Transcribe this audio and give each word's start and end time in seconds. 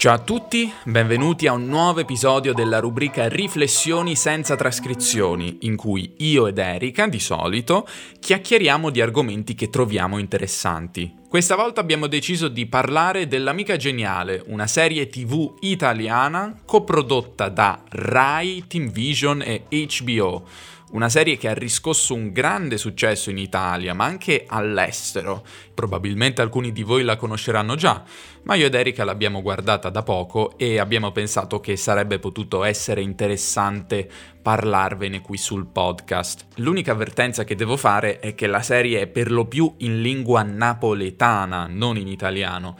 Ciao 0.00 0.14
a 0.14 0.18
tutti, 0.18 0.72
benvenuti 0.84 1.46
a 1.46 1.52
un 1.52 1.66
nuovo 1.66 2.00
episodio 2.00 2.54
della 2.54 2.78
rubrica 2.80 3.28
Riflessioni 3.28 4.16
senza 4.16 4.56
trascrizioni, 4.56 5.58
in 5.60 5.76
cui 5.76 6.14
io 6.20 6.46
ed 6.46 6.56
Erika, 6.56 7.06
di 7.06 7.20
solito, 7.20 7.86
chiacchieriamo 8.18 8.88
di 8.88 9.02
argomenti 9.02 9.54
che 9.54 9.68
troviamo 9.68 10.16
interessanti. 10.16 11.16
Questa 11.28 11.54
volta 11.54 11.82
abbiamo 11.82 12.06
deciso 12.06 12.48
di 12.48 12.64
parlare 12.64 13.28
dell'Amica 13.28 13.76
Geniale, 13.76 14.42
una 14.46 14.66
serie 14.66 15.10
tv 15.10 15.56
italiana 15.60 16.58
coprodotta 16.64 17.50
da 17.50 17.82
Rai, 17.90 18.64
Team 18.66 18.90
Vision 18.90 19.42
e 19.42 19.66
HBO 19.68 20.44
una 20.90 21.08
serie 21.08 21.36
che 21.36 21.48
ha 21.48 21.54
riscosso 21.54 22.14
un 22.14 22.32
grande 22.32 22.76
successo 22.76 23.30
in 23.30 23.38
Italia, 23.38 23.94
ma 23.94 24.04
anche 24.04 24.44
all'estero. 24.46 25.44
Probabilmente 25.74 26.42
alcuni 26.42 26.72
di 26.72 26.82
voi 26.82 27.02
la 27.02 27.16
conosceranno 27.16 27.74
già, 27.74 28.02
ma 28.42 28.54
io 28.54 28.66
ed 28.66 28.74
Erika 28.74 29.04
l'abbiamo 29.04 29.40
guardata 29.42 29.88
da 29.88 30.02
poco 30.02 30.58
e 30.58 30.78
abbiamo 30.78 31.12
pensato 31.12 31.60
che 31.60 31.76
sarebbe 31.76 32.18
potuto 32.18 32.64
essere 32.64 33.00
interessante 33.02 34.08
parlarvene 34.42 35.20
qui 35.20 35.36
sul 35.36 35.66
podcast. 35.66 36.46
L'unica 36.56 36.92
avvertenza 36.92 37.44
che 37.44 37.54
devo 37.54 37.76
fare 37.76 38.18
è 38.18 38.34
che 38.34 38.46
la 38.46 38.62
serie 38.62 39.00
è 39.00 39.06
per 39.06 39.30
lo 39.30 39.46
più 39.46 39.72
in 39.78 40.02
lingua 40.02 40.42
napoletana, 40.42 41.66
non 41.68 41.96
in 41.96 42.08
italiano 42.08 42.76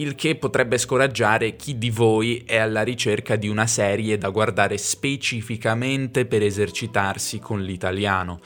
il 0.00 0.14
che 0.14 0.34
potrebbe 0.36 0.78
scoraggiare 0.78 1.56
chi 1.56 1.76
di 1.76 1.90
voi 1.90 2.42
è 2.46 2.56
alla 2.56 2.82
ricerca 2.82 3.36
di 3.36 3.48
una 3.48 3.66
serie 3.66 4.16
da 4.16 4.30
guardare 4.30 4.78
specificamente 4.78 6.24
per 6.24 6.42
esercitarsi 6.42 7.38
con 7.38 7.60
l'italiano. 7.60 8.40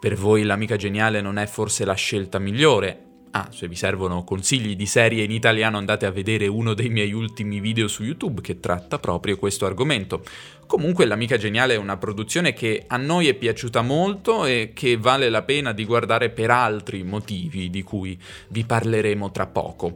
Per 0.00 0.16
voi 0.16 0.42
l'amica 0.42 0.76
geniale 0.76 1.20
non 1.20 1.38
è 1.38 1.46
forse 1.46 1.84
la 1.84 1.94
scelta 1.94 2.40
migliore. 2.40 3.04
Ah, 3.32 3.48
se 3.52 3.68
vi 3.68 3.76
servono 3.76 4.24
consigli 4.24 4.74
di 4.74 4.86
serie 4.86 5.22
in 5.22 5.30
italiano 5.30 5.78
andate 5.78 6.06
a 6.06 6.10
vedere 6.10 6.48
uno 6.48 6.74
dei 6.74 6.88
miei 6.88 7.12
ultimi 7.12 7.60
video 7.60 7.86
su 7.86 8.02
YouTube 8.02 8.40
che 8.40 8.58
tratta 8.58 8.98
proprio 8.98 9.36
questo 9.36 9.66
argomento. 9.66 10.24
Comunque 10.66 11.04
l'amica 11.04 11.36
geniale 11.36 11.74
è 11.74 11.78
una 11.78 11.98
produzione 11.98 12.52
che 12.52 12.82
a 12.88 12.96
noi 12.96 13.28
è 13.28 13.34
piaciuta 13.34 13.82
molto 13.82 14.44
e 14.44 14.72
che 14.74 14.96
vale 14.96 15.28
la 15.28 15.42
pena 15.42 15.70
di 15.72 15.84
guardare 15.84 16.30
per 16.30 16.50
altri 16.50 17.04
motivi 17.04 17.70
di 17.70 17.82
cui 17.84 18.18
vi 18.48 18.64
parleremo 18.64 19.30
tra 19.30 19.46
poco. 19.46 19.94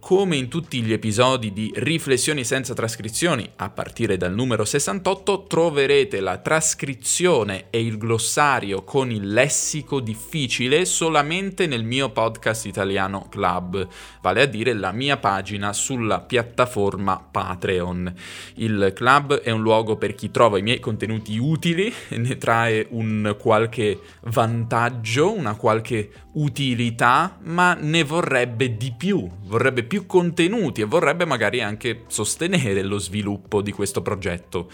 Come 0.00 0.36
in 0.36 0.48
tutti 0.48 0.80
gli 0.80 0.92
episodi 0.92 1.52
di 1.52 1.70
Riflessioni 1.74 2.42
senza 2.42 2.72
trascrizioni, 2.72 3.50
a 3.56 3.68
partire 3.68 4.16
dal 4.16 4.32
numero 4.32 4.64
68, 4.64 5.44
troverete 5.46 6.20
la 6.20 6.38
trascrizione 6.38 7.64
e 7.68 7.82
il 7.82 7.98
glossario 7.98 8.84
con 8.84 9.10
il 9.10 9.30
lessico 9.30 10.00
difficile 10.00 10.86
solamente 10.86 11.66
nel 11.66 11.84
mio 11.84 12.10
podcast 12.10 12.64
italiano 12.64 13.26
Club, 13.28 13.86
vale 14.22 14.42
a 14.42 14.46
dire 14.46 14.72
la 14.72 14.92
mia 14.92 15.18
pagina 15.18 15.74
sulla 15.74 16.20
piattaforma 16.20 17.18
Patreon. 17.30 18.14
Il 18.54 18.92
Club 18.94 19.40
è 19.40 19.50
un 19.50 19.60
luogo 19.60 19.96
per 19.96 20.14
chi 20.14 20.30
trova 20.30 20.58
i 20.58 20.62
miei 20.62 20.80
contenuti 20.80 21.36
utili, 21.36 21.92
ne 22.16 22.38
trae 22.38 22.86
un 22.90 23.36
qualche 23.38 24.00
vantaggio, 24.22 25.32
una 25.32 25.54
qualche 25.54 26.10
utilità, 26.34 27.36
ma 27.42 27.74
ne 27.74 28.04
vorrebbe 28.04 28.76
di 28.76 28.94
più, 28.96 29.28
vorrebbe 29.42 29.82
più 29.82 29.97
contenuti 30.06 30.80
e 30.80 30.84
vorrebbe 30.84 31.24
magari 31.24 31.60
anche 31.60 32.04
sostenere 32.08 32.82
lo 32.82 32.98
sviluppo 32.98 33.62
di 33.62 33.72
questo 33.72 34.02
progetto. 34.02 34.70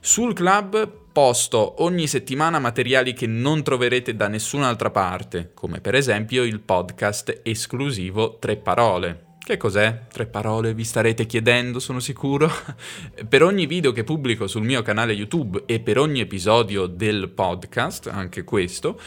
Sul 0.00 0.32
club 0.32 1.00
posto 1.12 1.82
ogni 1.82 2.06
settimana 2.06 2.58
materiali 2.58 3.12
che 3.12 3.26
non 3.26 3.62
troverete 3.62 4.16
da 4.16 4.28
nessun'altra 4.28 4.90
parte, 4.90 5.50
come 5.54 5.80
per 5.80 5.94
esempio 5.94 6.42
il 6.42 6.60
podcast 6.60 7.40
esclusivo 7.42 8.38
Tre 8.38 8.56
Parole. 8.56 9.30
Che 9.44 9.56
cos'è? 9.56 10.06
Tre 10.10 10.26
parole 10.26 10.72
vi 10.72 10.84
starete 10.84 11.26
chiedendo, 11.26 11.80
sono 11.80 11.98
sicuro. 11.98 12.48
per 13.28 13.42
ogni 13.42 13.66
video 13.66 13.90
che 13.90 14.04
pubblico 14.04 14.46
sul 14.46 14.62
mio 14.62 14.82
canale 14.82 15.12
YouTube 15.12 15.64
e 15.66 15.80
per 15.80 15.98
ogni 15.98 16.20
episodio 16.20 16.86
del 16.86 17.28
podcast, 17.28 18.06
anche 18.06 18.44
questo, 18.44 19.00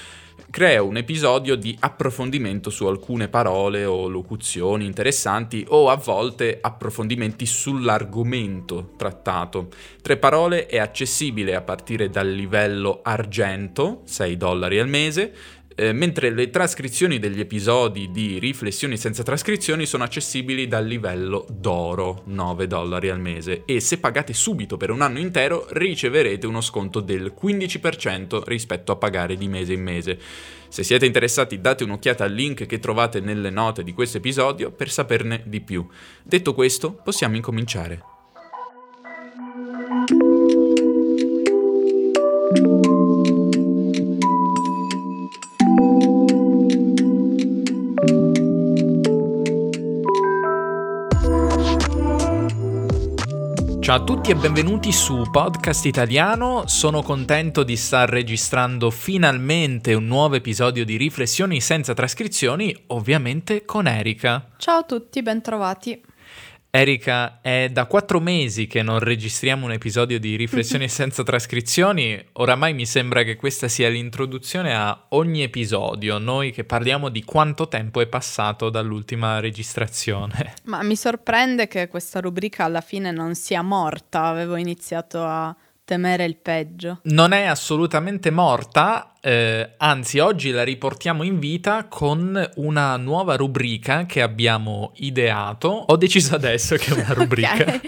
creo 0.55 0.85
un 0.85 0.95
episodio 0.95 1.57
di 1.57 1.75
approfondimento 1.81 2.69
su 2.69 2.85
alcune 2.85 3.27
parole 3.27 3.83
o 3.83 4.07
locuzioni 4.07 4.85
interessanti 4.85 5.65
o 5.67 5.89
a 5.89 5.97
volte 5.97 6.59
approfondimenti 6.61 7.45
sull'argomento 7.45 8.93
trattato. 8.95 9.67
Tre 10.01 10.15
parole 10.15 10.67
è 10.67 10.77
accessibile 10.77 11.55
a 11.55 11.61
partire 11.61 12.09
dal 12.09 12.29
livello 12.29 13.01
argento, 13.03 14.03
6 14.05 14.37
dollari 14.37 14.79
al 14.79 14.87
mese, 14.87 15.33
eh, 15.75 15.91
mentre 15.91 16.29
le 16.29 16.49
trascrizioni 16.49 17.19
degli 17.19 17.39
episodi 17.39 18.09
di 18.09 18.39
Riflessioni 18.39 18.97
senza 18.97 19.23
trascrizioni 19.23 19.85
sono 19.85 20.03
accessibili 20.03 20.67
dal 20.67 20.85
livello 20.85 21.45
d'oro, 21.49 22.23
9 22.25 22.65
dollari 22.65 23.09
al 23.09 23.19
mese, 23.19 23.63
e 23.65 23.81
se 23.81 23.99
pagate 23.99 24.33
subito 24.33 24.77
per 24.77 24.89
un 24.89 25.01
anno 25.01 25.19
intero 25.19 25.67
riceverete 25.69 26.47
uno 26.47 26.61
sconto 26.61 27.01
del 27.01 27.33
15% 27.39 28.43
rispetto 28.45 28.93
a 28.93 28.95
pagare 28.95 29.35
di 29.35 29.47
mese 29.47 29.73
in 29.73 29.83
mese. 29.83 30.17
Se 30.69 30.83
siete 30.83 31.05
interessati 31.05 31.61
date 31.61 31.83
un'occhiata 31.83 32.23
al 32.23 32.33
link 32.33 32.65
che 32.65 32.79
trovate 32.79 33.19
nelle 33.19 33.49
note 33.49 33.83
di 33.83 33.93
questo 33.93 34.17
episodio 34.17 34.71
per 34.71 34.89
saperne 34.89 35.43
di 35.45 35.61
più. 35.61 35.85
Detto 36.23 36.53
questo, 36.53 36.93
possiamo 36.93 37.35
incominciare. 37.35 38.14
Ciao 53.85 53.97
a 53.97 54.03
tutti 54.03 54.31
e 54.31 54.35
benvenuti 54.35 54.91
su 54.91 55.29
Podcast 55.29 55.85
Italiano. 55.85 56.63
Sono 56.65 57.03
contento 57.03 57.61
di 57.61 57.77
star 57.77 58.09
registrando 58.09 58.89
finalmente 58.89 59.93
un 59.93 60.07
nuovo 60.07 60.33
episodio 60.33 60.83
di 60.83 60.97
Riflessioni 60.97 61.61
senza 61.61 61.93
trascrizioni, 61.93 62.75
ovviamente 62.87 63.63
con 63.63 63.85
Erika. 63.85 64.53
Ciao 64.57 64.79
a 64.79 64.83
tutti, 64.85 65.21
bentrovati. 65.21 66.01
Erika, 66.77 67.39
è 67.39 67.69
da 67.71 67.85
quattro 67.85 68.19
mesi 68.19 68.67
che 68.67 68.83
non 68.83 68.99
registriamo 68.99 69.65
un 69.65 69.71
episodio 69.71 70.19
di 70.19 70.35
Riflessioni 70.35 70.89
senza 70.89 71.23
trascrizioni. 71.23 72.21
Oramai 72.33 72.73
mi 72.73 72.85
sembra 72.85 73.23
che 73.23 73.37
questa 73.37 73.69
sia 73.69 73.87
l'introduzione 73.87 74.75
a 74.75 75.05
ogni 75.09 75.41
episodio, 75.41 76.17
noi 76.17 76.51
che 76.51 76.65
parliamo 76.65 77.07
di 77.07 77.23
quanto 77.23 77.69
tempo 77.69 78.01
è 78.01 78.07
passato 78.07 78.69
dall'ultima 78.69 79.39
registrazione. 79.39 80.55
Ma 80.63 80.83
mi 80.83 80.97
sorprende 80.97 81.69
che 81.69 81.87
questa 81.87 82.19
rubrica 82.19 82.65
alla 82.65 82.81
fine 82.81 83.09
non 83.09 83.35
sia 83.35 83.61
morta, 83.61 84.23
avevo 84.23 84.57
iniziato 84.57 85.23
a 85.23 85.55
temere 85.85 86.25
il 86.25 86.35
peggio. 86.35 86.99
Non 87.03 87.31
è 87.31 87.43
assolutamente 87.43 88.31
morta, 88.31 89.13
eh, 89.21 89.75
anzi 89.77 90.19
oggi 90.19 90.49
la 90.49 90.63
riportiamo 90.63 91.23
in 91.23 91.39
vita 91.39 91.85
con 91.87 92.51
una 92.55 92.97
nuova 92.97 93.35
rubrica 93.35 94.05
che 94.05 94.21
abbiamo 94.21 94.91
ideato. 94.95 95.69
Ho 95.69 95.95
deciso 95.95 96.35
adesso 96.35 96.75
che 96.75 96.93
è 96.93 96.93
una 96.93 97.13
rubrica. 97.15 97.79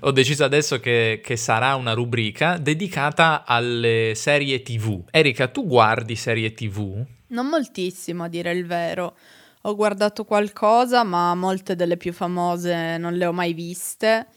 Ho 0.00 0.12
deciso 0.12 0.44
adesso 0.44 0.78
che, 0.78 1.20
che, 1.22 1.36
sarà 1.36 1.74
una 1.74 1.92
rubrica 1.92 2.56
dedicata 2.56 3.44
alle 3.44 4.12
serie 4.14 4.62
TV. 4.62 5.02
Erika, 5.10 5.48
tu 5.48 5.66
guardi 5.66 6.14
serie 6.14 6.54
TV? 6.54 7.04
Non 7.28 7.46
moltissimo, 7.46 8.24
a 8.24 8.28
dire 8.28 8.52
il 8.52 8.64
vero. 8.64 9.16
Ho 9.62 9.74
guardato 9.74 10.24
qualcosa, 10.24 11.02
ma 11.02 11.34
molte 11.34 11.74
delle 11.74 11.96
più 11.96 12.12
famose 12.12 12.96
non 12.98 13.14
le 13.14 13.26
ho 13.26 13.32
mai 13.32 13.52
viste. 13.52 14.28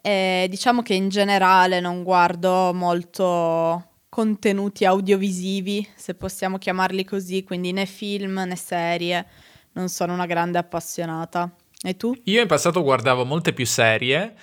E 0.00 0.46
diciamo 0.48 0.82
che 0.82 0.94
in 0.94 1.08
generale 1.08 1.80
non 1.80 2.02
guardo 2.02 2.72
molto 2.72 3.86
contenuti 4.08 4.84
audiovisivi, 4.84 5.86
se 5.94 6.14
possiamo 6.14 6.58
chiamarli 6.58 7.04
così, 7.04 7.44
quindi 7.44 7.72
né 7.72 7.86
film 7.86 8.42
né 8.46 8.56
serie, 8.56 9.26
non 9.72 9.88
sono 9.88 10.12
una 10.12 10.26
grande 10.26 10.58
appassionata. 10.58 11.50
E 11.82 11.96
tu? 11.96 12.14
Io 12.24 12.40
in 12.40 12.46
passato 12.46 12.82
guardavo 12.82 13.24
molte 13.24 13.52
più 13.52 13.66
serie, 13.66 14.34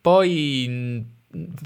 poi 0.00 1.06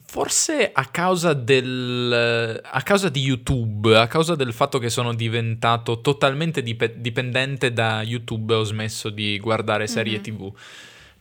forse 0.05 0.71
a 0.73 0.85
causa 0.85 1.33
del 1.33 2.61
a 2.63 2.83
causa 2.83 3.09
di 3.09 3.21
YouTube, 3.21 3.97
a 3.97 4.07
causa 4.07 4.37
del 4.37 4.53
fatto 4.53 4.79
che 4.79 4.89
sono 4.91 5.13
diventato 5.13 6.01
totalmente 6.01 6.63
dip- 6.63 6.95
dipendente 6.95 7.73
da 7.73 8.03
YouTube, 8.03 8.55
ho 8.55 8.63
smesso 8.63 9.11
di 9.11 9.39
guardare 9.41 9.87
serie 9.87 10.21
mm-hmm. 10.21 10.37
TV. 10.37 10.53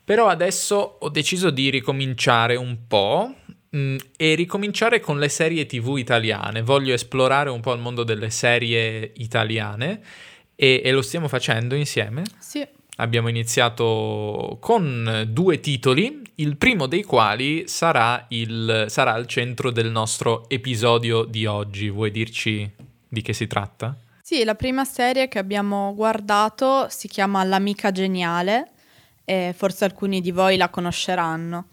Però 0.06 0.28
adesso 0.28 0.98
ho 1.00 1.10
deciso 1.10 1.50
di 1.50 1.72
ricominciare 1.72 2.56
un 2.56 2.86
po' 2.88 3.34
mm, 3.76 3.98
e 4.16 4.36
ricominciare 4.36 5.00
con 5.00 5.18
le 5.18 5.30
serie 5.30 5.66
TV 5.66 5.98
italiane. 5.98 6.62
Voglio 6.62 6.94
esplorare 6.94 7.50
un 7.50 7.60
po' 7.60 7.74
il 7.74 7.82
mondo 7.82 8.04
delle 8.04 8.30
serie 8.30 9.14
italiane 9.16 10.02
e, 10.56 10.82
e 10.86 10.92
lo 10.92 11.02
stiamo 11.02 11.28
facendo 11.28 11.74
insieme. 11.74 12.22
Sì. 12.38 12.66
Abbiamo 12.98 13.30
iniziato 13.30 14.58
con 14.62 15.26
due 15.28 15.60
titoli, 15.60 16.22
il 16.36 16.56
primo 16.56 16.86
dei 16.86 17.04
quali 17.04 17.68
sarà, 17.68 18.28
il, 18.30 18.86
sarà 18.88 19.14
al 19.14 19.26
centro 19.26 19.72
del 19.72 19.90
nostro 19.90 20.48
episodio 20.50 21.24
di 21.24 21.48
oggi. 21.48 21.90
Vuoi 21.90 22.12
dirci 22.12 22.70
di 23.08 23.22
che 23.24 23.34
si 23.34 23.48
tratta? 23.48 23.98
Sì, 24.22 24.44
la 24.44 24.56
prima 24.56 24.86
serie 24.86 25.28
che 25.28 25.40
abbiamo 25.40 25.94
guardato 25.96 26.86
si 26.90 27.08
chiama 27.08 27.44
L'amica 27.44 27.92
geniale 27.92 28.70
e 29.26 29.54
forse 29.58 29.84
alcuni 29.84 30.22
di 30.22 30.32
voi 30.32 30.56
la 30.56 30.70
conosceranno. 30.70 31.68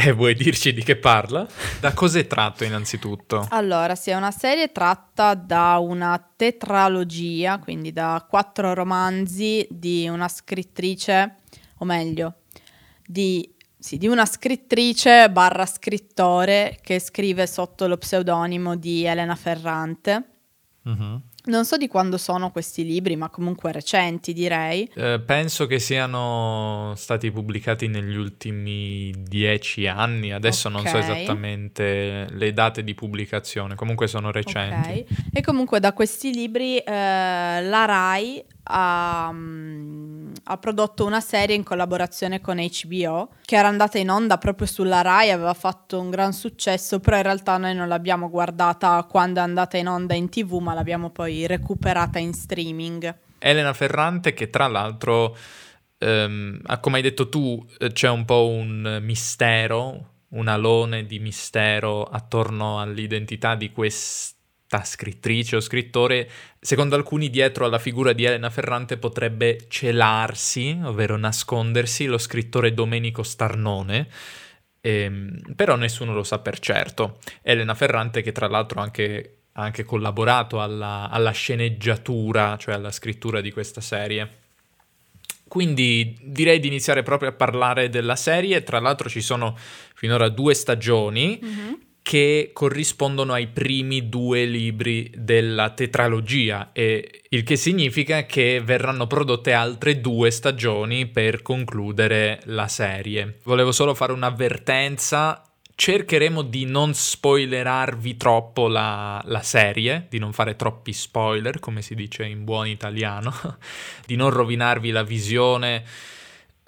E 0.00 0.12
vuoi 0.12 0.34
dirci 0.36 0.72
di 0.72 0.84
che 0.84 0.94
parla? 0.94 1.44
Da 1.80 1.92
cos'è 1.92 2.28
tratto 2.28 2.62
innanzitutto? 2.62 3.44
Allora, 3.50 3.96
sì, 3.96 4.10
è 4.10 4.14
una 4.14 4.30
serie 4.30 4.70
tratta 4.70 5.34
da 5.34 5.78
una 5.78 6.24
tetralogia, 6.36 7.58
quindi 7.58 7.92
da 7.92 8.24
quattro 8.28 8.74
romanzi 8.74 9.66
di 9.68 10.06
una 10.06 10.28
scrittrice, 10.28 11.38
o 11.78 11.84
meglio, 11.84 12.42
di, 13.04 13.52
sì, 13.76 13.98
di 13.98 14.06
una 14.06 14.24
scrittrice 14.24 15.30
barra 15.30 15.66
scrittore 15.66 16.78
che 16.80 17.00
scrive 17.00 17.48
sotto 17.48 17.88
lo 17.88 17.96
pseudonimo 17.96 18.76
di 18.76 19.02
Elena 19.02 19.34
Ferrante. 19.34 20.28
Uh-huh. 20.84 21.20
Non 21.48 21.64
so 21.64 21.76
di 21.76 21.88
quando 21.88 22.18
sono 22.18 22.50
questi 22.50 22.84
libri, 22.84 23.16
ma 23.16 23.30
comunque 23.30 23.72
recenti 23.72 24.32
direi. 24.32 24.88
Eh, 24.94 25.20
penso 25.24 25.66
che 25.66 25.78
siano 25.78 26.92
stati 26.94 27.30
pubblicati 27.30 27.88
negli 27.88 28.16
ultimi 28.16 29.12
dieci 29.16 29.86
anni, 29.86 30.32
adesso 30.32 30.68
okay. 30.68 30.82
non 30.82 30.90
so 30.90 30.98
esattamente 30.98 32.26
le 32.30 32.52
date 32.52 32.84
di 32.84 32.94
pubblicazione, 32.94 33.74
comunque 33.76 34.08
sono 34.08 34.30
recenti. 34.30 34.90
Okay. 34.90 35.06
E 35.32 35.40
comunque 35.40 35.80
da 35.80 35.94
questi 35.94 36.32
libri 36.32 36.76
eh, 36.78 36.92
la 36.92 37.84
RAI 37.86 38.44
ha, 38.68 39.28
um, 39.30 40.32
ha, 40.44 40.56
prodotto 40.58 41.04
una 41.04 41.20
serie 41.20 41.56
in 41.56 41.62
collaborazione 41.62 42.40
con 42.40 42.56
HBO 42.56 43.30
che 43.44 43.56
era 43.56 43.68
andata 43.68 43.98
in 43.98 44.10
onda 44.10 44.38
proprio 44.38 44.66
sulla 44.66 45.00
Rai, 45.00 45.30
aveva 45.30 45.54
fatto 45.54 46.00
un 46.00 46.10
gran 46.10 46.32
successo, 46.32 47.00
però 47.00 47.16
in 47.16 47.22
realtà 47.22 47.56
noi 47.56 47.74
non 47.74 47.88
l'abbiamo 47.88 48.28
guardata 48.28 49.04
quando 49.08 49.40
è 49.40 49.42
andata 49.42 49.76
in 49.76 49.88
onda 49.88 50.14
in 50.14 50.28
tv, 50.28 50.58
ma 50.58 50.74
l'abbiamo 50.74 51.10
poi 51.10 51.46
recuperata 51.46 52.18
in 52.18 52.32
streaming. 52.34 53.16
Elena 53.38 53.72
Ferrante 53.72 54.34
che 54.34 54.50
tra 54.50 54.66
l'altro, 54.66 55.36
um, 55.98 56.60
come 56.80 56.96
hai 56.96 57.02
detto 57.02 57.28
tu, 57.28 57.64
eh, 57.78 57.92
c'è 57.92 58.08
un 58.08 58.24
po' 58.24 58.48
un 58.48 58.98
mistero, 59.02 60.16
un 60.30 60.48
alone 60.48 61.06
di 61.06 61.18
mistero 61.20 62.04
attorno 62.04 62.80
all'identità 62.80 63.54
di 63.54 63.72
questa 63.72 64.37
scrittrice 64.84 65.56
o 65.56 65.60
scrittore, 65.60 66.28
secondo 66.60 66.94
alcuni 66.94 67.30
dietro 67.30 67.64
alla 67.64 67.78
figura 67.78 68.12
di 68.12 68.24
Elena 68.24 68.50
Ferrante 68.50 68.98
potrebbe 68.98 69.66
celarsi, 69.68 70.78
ovvero 70.84 71.16
nascondersi, 71.16 72.04
lo 72.04 72.18
scrittore 72.18 72.74
Domenico 72.74 73.22
Starnone, 73.22 74.08
ehm, 74.80 75.54
però 75.56 75.76
nessuno 75.76 76.12
lo 76.12 76.22
sa 76.22 76.38
per 76.40 76.58
certo. 76.58 77.18
Elena 77.42 77.74
Ferrante 77.74 78.20
che 78.20 78.32
tra 78.32 78.46
l'altro 78.46 78.80
anche, 78.80 79.38
ha 79.52 79.62
anche 79.62 79.84
collaborato 79.84 80.60
alla, 80.60 81.08
alla 81.10 81.30
sceneggiatura, 81.30 82.56
cioè 82.58 82.74
alla 82.74 82.92
scrittura 82.92 83.40
di 83.40 83.50
questa 83.50 83.80
serie. 83.80 84.36
Quindi 85.48 86.14
direi 86.20 86.60
di 86.60 86.66
iniziare 86.66 87.02
proprio 87.02 87.30
a 87.30 87.32
parlare 87.32 87.88
della 87.88 88.16
serie, 88.16 88.62
tra 88.62 88.80
l'altro 88.80 89.08
ci 89.08 89.22
sono 89.22 89.56
finora 89.94 90.28
due 90.28 90.52
stagioni 90.52 91.40
mm-hmm 91.42 91.86
che 92.08 92.52
corrispondono 92.54 93.34
ai 93.34 93.48
primi 93.48 94.08
due 94.08 94.46
libri 94.46 95.12
della 95.14 95.68
tetralogia, 95.74 96.70
il 96.72 97.42
che 97.44 97.56
significa 97.56 98.24
che 98.24 98.62
verranno 98.64 99.06
prodotte 99.06 99.52
altre 99.52 100.00
due 100.00 100.30
stagioni 100.30 101.04
per 101.04 101.42
concludere 101.42 102.40
la 102.44 102.66
serie. 102.66 103.40
Volevo 103.44 103.72
solo 103.72 103.92
fare 103.92 104.12
un'avvertenza. 104.12 105.42
Cercheremo 105.74 106.40
di 106.40 106.64
non 106.64 106.94
spoilerarvi 106.94 108.16
troppo 108.16 108.68
la, 108.68 109.20
la 109.26 109.42
serie, 109.42 110.06
di 110.08 110.18
non 110.18 110.32
fare 110.32 110.56
troppi 110.56 110.94
spoiler, 110.94 111.60
come 111.60 111.82
si 111.82 111.94
dice 111.94 112.24
in 112.24 112.42
buon 112.42 112.68
italiano, 112.68 113.34
di 114.06 114.16
non 114.16 114.30
rovinarvi 114.30 114.90
la 114.90 115.02
visione 115.02 115.84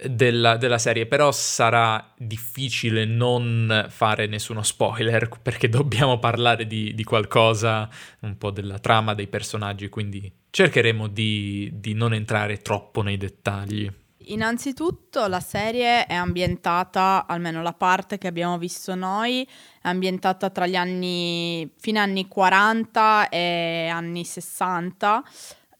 della, 0.08 0.56
della, 0.56 0.78
serie, 0.78 1.06
però 1.06 1.32
sarà 1.32 2.12
difficile 2.16 3.04
non 3.04 3.86
fare 3.88 4.26
nessuno 4.26 4.62
spoiler 4.62 5.28
perché 5.42 5.68
dobbiamo 5.68 6.18
parlare 6.18 6.66
di, 6.66 6.94
di 6.94 7.04
qualcosa, 7.04 7.88
un 8.20 8.36
po' 8.38 8.50
della 8.50 8.78
trama 8.78 9.14
dei 9.14 9.26
personaggi, 9.26 9.88
quindi 9.88 10.32
cercheremo 10.50 11.06
di, 11.06 11.70
di 11.74 11.94
non 11.94 12.14
entrare 12.14 12.58
troppo 12.58 13.02
nei 13.02 13.16
dettagli. 13.16 13.90
Innanzitutto 14.24 15.26
la 15.26 15.40
serie 15.40 16.06
è 16.06 16.14
ambientata, 16.14 17.26
almeno 17.26 17.62
la 17.62 17.72
parte 17.72 18.16
che 18.18 18.28
abbiamo 18.28 18.58
visto 18.58 18.94
noi, 18.94 19.42
è 19.82 19.88
ambientata 19.88 20.50
tra 20.50 20.66
gli 20.66 20.76
anni, 20.76 21.68
fine 21.78 21.98
anni 21.98 22.28
40 22.28 23.28
e 23.28 23.88
anni 23.88 24.24
60 24.24 25.24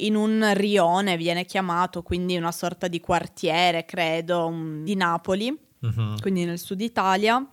in 0.06 0.14
un 0.14 0.50
rione 0.55 1.17
viene 1.17 1.44
chiamato, 1.44 2.02
quindi 2.02 2.37
una 2.37 2.52
sorta 2.52 2.88
di 2.88 3.00
quartiere, 3.00 3.85
credo, 3.85 4.47
um, 4.47 4.85
di 4.85 4.94
Napoli, 4.94 5.56
uh-huh. 5.81 6.20
quindi 6.20 6.44
nel 6.44 6.58
sud 6.58 6.81
Italia. 6.81 7.44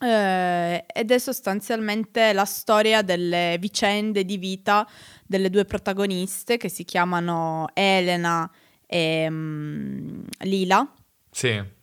Eh, 0.00 0.84
ed 0.86 1.10
è 1.10 1.18
sostanzialmente 1.18 2.32
la 2.32 2.44
storia 2.44 3.02
delle 3.02 3.56
vicende 3.60 4.24
di 4.24 4.36
vita 4.36 4.86
delle 5.24 5.48
due 5.50 5.64
protagoniste 5.64 6.56
che 6.56 6.68
si 6.68 6.84
chiamano 6.84 7.68
Elena 7.72 8.50
e 8.86 9.26
um, 9.28 10.24
Lila. 10.40 10.92
Sì 11.30 11.82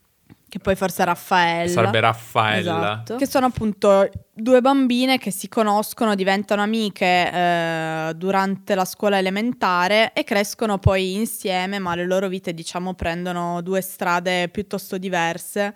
che 0.51 0.59
poi 0.59 0.75
forse 0.75 1.03
è 1.03 1.06
Raffaella. 1.06 1.71
Sarebbe 1.71 2.01
Raffaella. 2.01 2.75
Esatto. 2.75 3.15
Che 3.15 3.25
sono 3.25 3.45
appunto 3.45 4.09
due 4.33 4.59
bambine 4.59 5.18
che 5.18 5.31
si 5.31 5.48
conoscono, 5.48 6.13
diventano 6.13 6.62
amiche 6.62 7.31
eh, 7.31 8.12
durante 8.18 8.75
la 8.75 8.83
scuola 8.83 9.18
elementare 9.18 10.12
e 10.12 10.25
crescono 10.25 10.77
poi 10.77 11.15
insieme, 11.15 11.80
ma 11.80 11.95
le 11.95 12.06
loro 12.06 12.27
vite 12.27 12.53
diciamo 12.53 12.95
prendono 12.95 13.62
due 13.62 13.80
strade 13.80 14.50
piuttosto 14.50 14.98
diverse. 14.98 15.74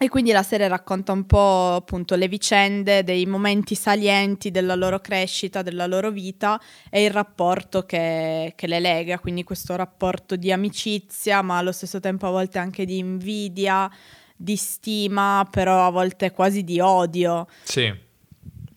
E 0.00 0.08
quindi 0.08 0.30
la 0.30 0.44
serie 0.44 0.68
racconta 0.68 1.10
un 1.10 1.26
po' 1.26 1.74
appunto 1.74 2.14
le 2.14 2.28
vicende, 2.28 3.02
dei 3.02 3.26
momenti 3.26 3.74
salienti 3.74 4.52
della 4.52 4.76
loro 4.76 5.00
crescita, 5.00 5.62
della 5.62 5.88
loro 5.88 6.12
vita 6.12 6.60
e 6.88 7.02
il 7.02 7.10
rapporto 7.10 7.84
che, 7.84 8.52
che, 8.54 8.68
le 8.68 8.78
lega, 8.78 9.18
quindi 9.18 9.42
questo 9.42 9.74
rapporto 9.74 10.36
di 10.36 10.52
amicizia, 10.52 11.42
ma 11.42 11.58
allo 11.58 11.72
stesso 11.72 11.98
tempo 11.98 12.28
a 12.28 12.30
volte 12.30 12.60
anche 12.60 12.84
di 12.84 12.98
invidia, 12.98 13.90
di 14.36 14.54
stima, 14.54 15.44
però 15.50 15.86
a 15.86 15.90
volte 15.90 16.30
quasi 16.30 16.62
di 16.62 16.78
odio. 16.78 17.48
Sì. 17.64 17.92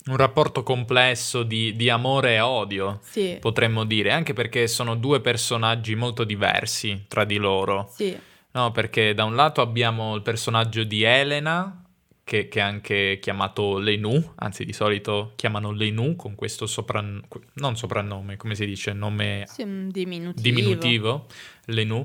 Un 0.04 0.18
rapporto 0.18 0.64
complesso 0.64 1.44
di, 1.44 1.76
di 1.76 1.88
amore 1.88 2.34
e 2.34 2.40
odio, 2.40 3.00
sì. 3.04 3.38
potremmo 3.40 3.86
dire, 3.86 4.12
anche 4.12 4.34
perché 4.34 4.68
sono 4.68 4.96
due 4.96 5.22
personaggi 5.22 5.94
molto 5.94 6.24
diversi 6.24 7.06
tra 7.08 7.26
di 7.26 7.38
loro. 7.38 7.92
Sì 7.94 8.30
No, 8.54 8.72
perché 8.72 9.14
da 9.14 9.24
un 9.24 9.36
lato 9.36 9.62
abbiamo 9.62 10.16
il 10.16 10.22
personaggio 10.22 10.84
di 10.84 11.04
Elena, 11.04 11.84
che, 12.24 12.48
che, 12.48 12.60
è 12.60 12.62
anche 12.62 13.20
chiamato 13.22 13.78
Lenu, 13.78 14.34
anzi 14.36 14.66
di 14.66 14.74
solito 14.74 15.34
chiamano 15.36 15.72
Lenu 15.72 16.16
con 16.16 16.36
questo 16.36 16.66
soprannome, 16.66 17.28
non 17.56 17.78
soprannome, 17.78 18.38
come 18.38 18.56
si 18.56 18.66
dice, 18.66 18.94
nome 18.94 19.46
sì, 19.48 19.64
diminutivo. 19.88 20.42
diminutivo, 20.42 21.28
Lenu. 21.66 22.04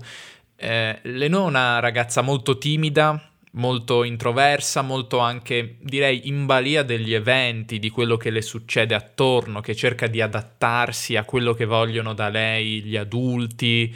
Eh, 0.56 0.98
Lenu 1.02 1.38
è 1.38 1.44
una 1.44 1.80
ragazza 1.80 2.22
molto 2.22 2.58
timida, 2.58 3.30
molto 3.52 4.04
introversa, 4.04 4.82
molto 4.82 5.18
anche, 5.18 5.76
direi, 5.80 6.28
in 6.28 6.46
balia 6.46 6.82
degli 6.82 7.12
eventi, 7.12 7.78
di 7.78 7.90
quello 7.90 8.16
che 8.16 8.30
le 8.30 8.42
succede 8.42 8.94
attorno, 8.94 9.60
che 9.60 9.74
cerca 9.74 10.06
di 10.06 10.20
adattarsi 10.20 11.16
a 11.16 11.24
quello 11.24 11.54
che 11.54 11.64
vogliono 11.64 12.14
da 12.14 12.28
lei 12.28 12.82
gli 12.82 12.96
adulti 12.96 13.94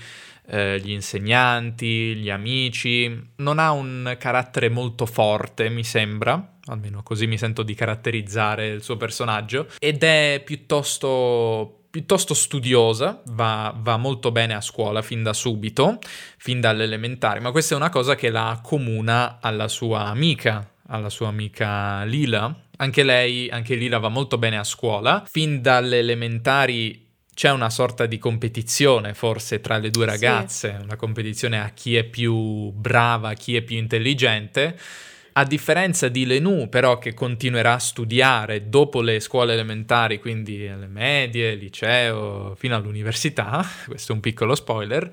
eh, 0.50 0.80
gli 0.80 0.90
insegnanti, 0.90 2.16
gli 2.16 2.28
amici. 2.28 3.30
Non 3.36 3.58
ha 3.58 3.70
un 3.70 4.16
carattere 4.18 4.68
molto 4.68 5.06
forte, 5.06 5.68
mi 5.68 5.84
sembra, 5.84 6.58
almeno 6.66 7.02
così 7.02 7.26
mi 7.26 7.38
sento 7.38 7.62
di 7.62 7.74
caratterizzare 7.74 8.68
il 8.68 8.82
suo 8.82 8.96
personaggio, 8.96 9.68
ed 9.78 10.02
è 10.02 10.42
piuttosto 10.44 11.76
piuttosto 11.90 12.34
studiosa, 12.34 13.20
va, 13.32 13.74
va, 13.76 13.96
molto 13.96 14.30
bene 14.30 14.54
a 14.54 14.60
scuola 14.60 15.02
fin 15.02 15.24
da 15.24 15.32
subito, 15.32 15.98
fin 16.36 16.60
dall'elementare, 16.60 17.40
ma 17.40 17.50
questa 17.50 17.74
è 17.74 17.76
una 17.76 17.88
cosa 17.88 18.14
che 18.14 18.30
la 18.30 18.50
accomuna 18.50 19.38
alla 19.40 19.66
sua 19.66 20.04
amica, 20.04 20.70
alla 20.86 21.10
sua 21.10 21.26
amica 21.26 22.04
Lila. 22.04 22.54
Anche 22.76 23.02
lei, 23.02 23.50
anche 23.50 23.74
Lila 23.74 23.98
va 23.98 24.08
molto 24.08 24.38
bene 24.38 24.56
a 24.56 24.62
scuola, 24.62 25.24
fin 25.26 25.60
dalle 25.60 25.98
elementari 25.98 27.09
c'è 27.40 27.50
una 27.50 27.70
sorta 27.70 28.04
di 28.04 28.18
competizione 28.18 29.14
forse 29.14 29.62
tra 29.62 29.78
le 29.78 29.88
due 29.88 30.04
ragazze, 30.04 30.76
sì. 30.76 30.84
una 30.84 30.96
competizione 30.96 31.58
a 31.58 31.70
chi 31.70 31.96
è 31.96 32.04
più 32.04 32.70
brava, 32.72 33.32
chi 33.32 33.56
è 33.56 33.62
più 33.62 33.78
intelligente. 33.78 34.78
A 35.32 35.44
differenza 35.44 36.08
di 36.08 36.26
Lenu, 36.26 36.68
però, 36.68 36.98
che 36.98 37.14
continuerà 37.14 37.72
a 37.72 37.78
studiare 37.78 38.68
dopo 38.68 39.00
le 39.00 39.20
scuole 39.20 39.54
elementari, 39.54 40.18
quindi 40.18 40.68
alle 40.68 40.86
medie, 40.86 41.54
liceo, 41.54 42.54
fino 42.58 42.76
all'università, 42.76 43.66
questo 43.88 44.12
è 44.12 44.14
un 44.14 44.20
piccolo 44.20 44.54
spoiler, 44.54 45.10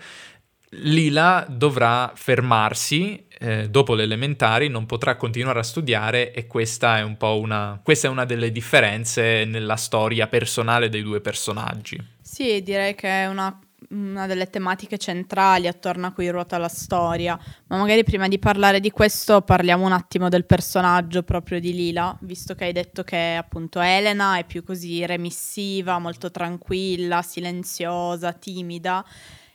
Lila 0.72 1.46
dovrà 1.50 2.12
fermarsi 2.13 3.25
eh, 3.39 3.69
dopo 3.69 3.96
le 3.96 4.03
elementari, 4.03 4.67
non 4.67 4.86
potrà 4.86 5.15
continuare 5.15 5.60
a 5.60 5.63
studiare 5.63 6.34
e 6.34 6.46
questa 6.46 6.98
è 6.98 7.03
un 7.03 7.15
po' 7.15 7.39
una, 7.39 7.79
questa 7.81 8.10
è 8.10 8.12
una 8.12 8.25
delle 8.25 8.51
differenze 8.51 9.46
nella 9.46 9.77
storia 9.77 10.27
personale 10.27 10.89
dei 10.89 11.03
due 11.03 11.22
personaggi. 11.22 12.15
Sì, 12.38 12.62
direi 12.62 12.94
che 12.94 13.08
è 13.24 13.25
una 13.27 13.60
una 13.89 14.27
delle 14.27 14.48
tematiche 14.48 14.98
centrali 14.98 15.65
attorno 15.67 16.08
a 16.08 16.12
cui 16.12 16.29
ruota 16.29 16.58
la 16.58 16.67
storia, 16.67 17.39
ma 17.67 17.77
magari 17.77 18.03
prima 18.03 18.27
di 18.27 18.38
parlare 18.38 18.79
di 18.79 18.91
questo 18.91 19.41
parliamo 19.41 19.86
un 19.86 19.91
attimo 19.91 20.29
del 20.29 20.46
personaggio 20.46 21.24
proprio 21.24 21.60
di 21.60 21.74
Lila, 21.74 22.15
visto 22.22 22.53
che 22.53 22.65
hai 22.65 22.74
detto 22.74 23.03
che 23.03 23.36
appunto 23.36 23.79
Elena 23.79 24.38
è 24.38 24.46
più 24.46 24.63
così 24.63 25.03
remissiva, 25.06 25.98
molto 26.00 26.29
tranquilla, 26.29 27.24
silenziosa, 27.24 28.34
timida, 28.34 29.03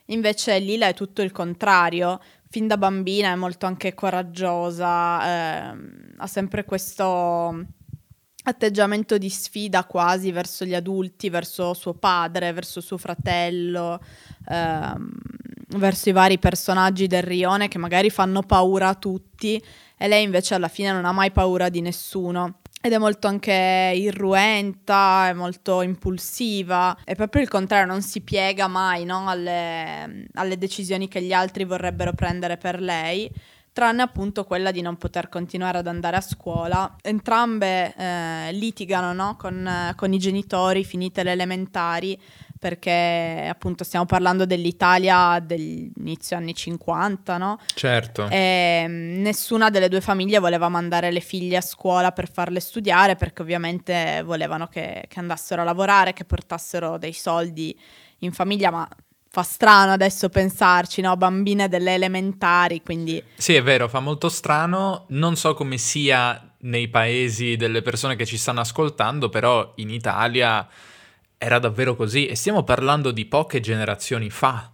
invece 0.07 0.59
Lila 0.59 0.87
è 0.87 0.93
tutto 0.93 1.21
il 1.21 1.31
contrario, 1.31 2.19
fin 2.49 2.67
da 2.67 2.77
bambina 2.77 3.31
è 3.31 3.35
molto 3.35 3.65
anche 3.65 3.93
coraggiosa, 3.93 5.71
eh, 5.71 5.77
ha 6.17 6.27
sempre 6.27 6.65
questo 6.65 7.65
atteggiamento 8.43 9.17
di 9.17 9.29
sfida 9.29 9.85
quasi 9.85 10.31
verso 10.31 10.65
gli 10.65 10.75
adulti, 10.75 11.29
verso 11.29 11.73
suo 11.73 11.93
padre, 11.93 12.51
verso 12.51 12.81
suo 12.81 12.97
fratello, 12.97 14.01
ehm, 14.49 15.11
verso 15.77 16.09
i 16.09 16.11
vari 16.11 16.37
personaggi 16.39 17.07
del 17.07 17.23
rione 17.23 17.67
che 17.67 17.77
magari 17.77 18.09
fanno 18.09 18.41
paura 18.41 18.89
a 18.89 18.95
tutti 18.95 19.61
e 19.97 20.07
lei 20.07 20.23
invece 20.23 20.55
alla 20.55 20.67
fine 20.67 20.91
non 20.91 21.05
ha 21.05 21.11
mai 21.11 21.31
paura 21.31 21.69
di 21.69 21.81
nessuno. 21.81 22.59
Ed 22.85 22.91
è 22.91 22.97
molto 22.97 23.27
anche 23.27 23.93
irruenta, 23.95 25.29
è 25.29 25.33
molto 25.33 25.81
impulsiva, 25.81 26.97
è 27.05 27.15
proprio 27.15 27.41
il 27.41 27.47
contrario, 27.47 27.85
non 27.85 28.01
si 28.01 28.19
piega 28.19 28.67
mai 28.67 29.05
no? 29.05 29.29
alle, 29.29 30.25
alle 30.33 30.57
decisioni 30.57 31.07
che 31.07 31.21
gli 31.21 31.31
altri 31.31 31.63
vorrebbero 31.63 32.11
prendere 32.11 32.57
per 32.57 32.81
lei 32.81 33.31
tranne 33.73 34.03
appunto 34.03 34.45
quella 34.45 34.71
di 34.71 34.81
non 34.81 34.97
poter 34.97 35.27
continuare 35.27 35.79
ad 35.79 35.87
andare 35.87 36.15
a 36.15 36.21
scuola. 36.21 36.95
Entrambe 37.01 37.93
eh, 37.95 38.51
litigano 38.53 39.11
no? 39.13 39.35
con, 39.35 39.67
eh, 39.67 39.93
con, 39.95 40.13
i 40.13 40.19
genitori 40.19 40.85
finite 40.85 41.23
le 41.23 41.31
elementari 41.31 42.19
perché 42.63 43.47
appunto 43.49 43.83
stiamo 43.83 44.05
parlando 44.05 44.45
dell'Italia 44.45 45.37
dell'inizio 45.43 46.37
anni 46.37 46.53
50, 46.53 47.37
no? 47.37 47.59
Certo. 47.73 48.29
E 48.29 48.85
mm, 48.87 49.21
nessuna 49.21 49.69
delle 49.69 49.89
due 49.89 49.99
famiglie 49.99 50.39
voleva 50.39 50.69
mandare 50.69 51.11
le 51.11 51.19
figlie 51.19 51.57
a 51.57 51.61
scuola 51.61 52.13
per 52.13 52.31
farle 52.31 52.61
studiare 52.61 53.17
perché 53.17 53.41
ovviamente 53.41 54.21
volevano 54.23 54.67
che, 54.67 55.03
che 55.09 55.19
andassero 55.19 55.61
a 55.61 55.65
lavorare, 55.65 56.13
che 56.13 56.23
portassero 56.23 56.97
dei 56.97 57.11
soldi 57.11 57.77
in 58.19 58.31
famiglia, 58.31 58.71
ma 58.71 58.87
fa 59.33 59.41
strano 59.41 59.93
adesso 59.93 60.29
pensarci, 60.29 61.01
no? 61.01 61.17
Bambine 61.17 61.67
delle 61.67 61.95
elementari, 61.95 62.83
quindi... 62.83 63.21
Sì, 63.33 63.55
è 63.55 63.63
vero, 63.63 63.87
fa 63.87 63.99
molto 63.99 64.29
strano. 64.29 65.05
Non 65.07 65.35
so 65.35 65.55
come 65.55 65.79
sia 65.79 66.53
nei 66.59 66.87
paesi 66.87 67.55
delle 67.55 67.81
persone 67.81 68.15
che 68.15 68.27
ci 68.27 68.37
stanno 68.37 68.59
ascoltando, 68.59 69.29
però 69.29 69.73
in 69.77 69.89
Italia 69.89 70.67
era 71.35 71.57
davvero 71.57 71.95
così. 71.95 72.27
E 72.27 72.35
stiamo 72.35 72.61
parlando 72.61 73.09
di 73.09 73.25
poche 73.25 73.59
generazioni 73.59 74.29
fa, 74.29 74.71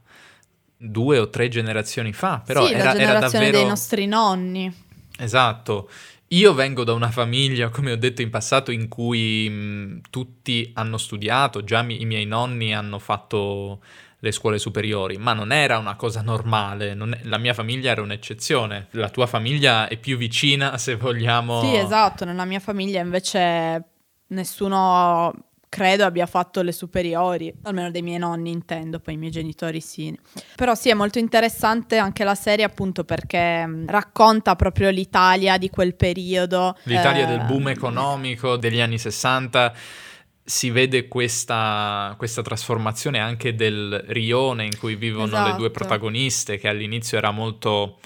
due 0.76 1.20
o 1.20 1.30
tre 1.30 1.48
generazioni 1.48 2.12
fa, 2.12 2.42
però 2.46 2.66
sì, 2.68 2.74
era, 2.74 2.94
era 2.96 3.20
davvero... 3.20 3.60
dei 3.60 3.66
nostri 3.66 4.08
nonni. 4.08 4.70
Esatto. 5.18 5.90
Io 6.32 6.54
vengo 6.54 6.84
da 6.84 6.92
una 6.92 7.12
famiglia, 7.12 7.70
come 7.70 7.94
ho 7.94 7.98
detto 7.98 8.22
in 8.22 8.30
passato, 8.30 8.72
in 8.72 8.90
cui 8.90 9.50
mh, 9.50 10.02
tutti 10.10 10.70
hanno 10.74 10.98
studiato, 10.98 11.64
già 11.64 11.82
mi- 11.82 12.02
i 12.02 12.06
miei 12.06 12.26
nonni 12.26 12.76
hanno 12.76 13.00
fatto 13.00 13.80
le 14.20 14.32
scuole 14.32 14.58
superiori, 14.58 15.18
ma 15.18 15.34
non 15.34 15.52
era 15.52 15.78
una 15.78 15.96
cosa 15.96 16.22
normale, 16.22 16.92
è, 16.92 16.96
la 17.24 17.38
mia 17.38 17.54
famiglia 17.54 17.92
era 17.92 18.02
un'eccezione, 18.02 18.88
la 18.92 19.10
tua 19.10 19.28
famiglia 19.28 19.88
è 19.88 19.98
più 19.98 20.18
vicina 20.18 20.78
se 20.80 20.96
vogliamo... 20.96 21.62
Sì, 21.62 21.76
esatto, 21.76 22.26
nella 22.26 22.46
mia 22.46 22.60
famiglia 22.60 23.02
invece 23.02 23.84
nessuno 24.28 25.34
credo 25.70 26.04
abbia 26.04 26.26
fatto 26.26 26.62
le 26.62 26.72
superiori, 26.72 27.54
almeno 27.64 27.92
dei 27.92 28.02
miei 28.02 28.18
nonni 28.18 28.50
intendo, 28.50 29.00
poi 29.00 29.14
i 29.14 29.18
miei 29.18 29.32
genitori 29.32 29.80
sì. 29.80 30.18
Però 30.56 30.74
sì, 30.74 30.90
è 30.90 30.96
molto 30.96 31.20
interessante 31.20 31.98
anche 31.98 32.24
la 32.24 32.36
serie 32.36 32.66
appunto 32.66 33.04
perché 33.04 33.66
mm, 33.66 33.88
racconta 33.88 34.56
proprio 34.56 34.90
l'Italia 34.90 35.58
di 35.58 35.70
quel 35.70 35.96
periodo. 35.96 36.76
L'Italia 36.84 37.24
eh... 37.24 37.28
del 37.28 37.46
boom 37.46 37.70
economico 37.70 38.58
degli 38.58 38.82
anni 38.82 38.98
60 38.98 39.74
si 40.50 40.72
vede 40.72 41.08
questa, 41.08 42.16
questa, 42.18 42.42
trasformazione 42.42 43.20
anche 43.20 43.54
del 43.54 44.04
rione 44.08 44.66
in 44.66 44.76
cui 44.80 44.96
vivono 44.96 45.28
esatto. 45.28 45.48
le 45.48 45.56
due 45.56 45.68
esatto. 45.68 45.86
protagoniste, 45.86 46.58
che 46.58 46.68
all'inizio 46.68 47.20
era 47.20 47.30
molto 47.30 48.00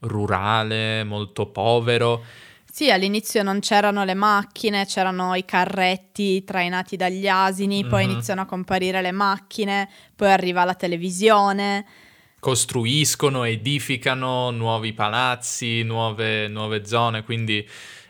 rurale, 0.00 1.04
molto 1.04 1.46
povero. 1.46 2.22
Sì, 2.70 2.90
all'inizio 2.90 3.42
non 3.42 3.60
c'erano 3.60 4.04
le 4.04 4.12
macchine, 4.12 4.84
c'erano 4.84 5.34
i 5.34 5.46
carretti 5.46 6.44
trainati 6.44 6.96
dagli 6.96 7.26
asini, 7.26 7.80
mm-hmm. 7.80 7.88
poi 7.88 8.04
iniziano 8.04 8.42
a 8.42 8.44
comparire 8.44 9.00
le 9.00 9.12
macchine, 9.12 9.88
poi 10.14 10.30
arriva 10.30 10.64
la 10.64 10.74
televisione. 10.74 11.86
Costruiscono, 12.38 13.44
edificano 13.44 14.50
nuovi 14.50 14.92
palazzi, 14.92 15.82
nuove, 15.82 16.46
nuove 16.48 16.84
zone, 16.84 17.24
quindi 17.24 17.66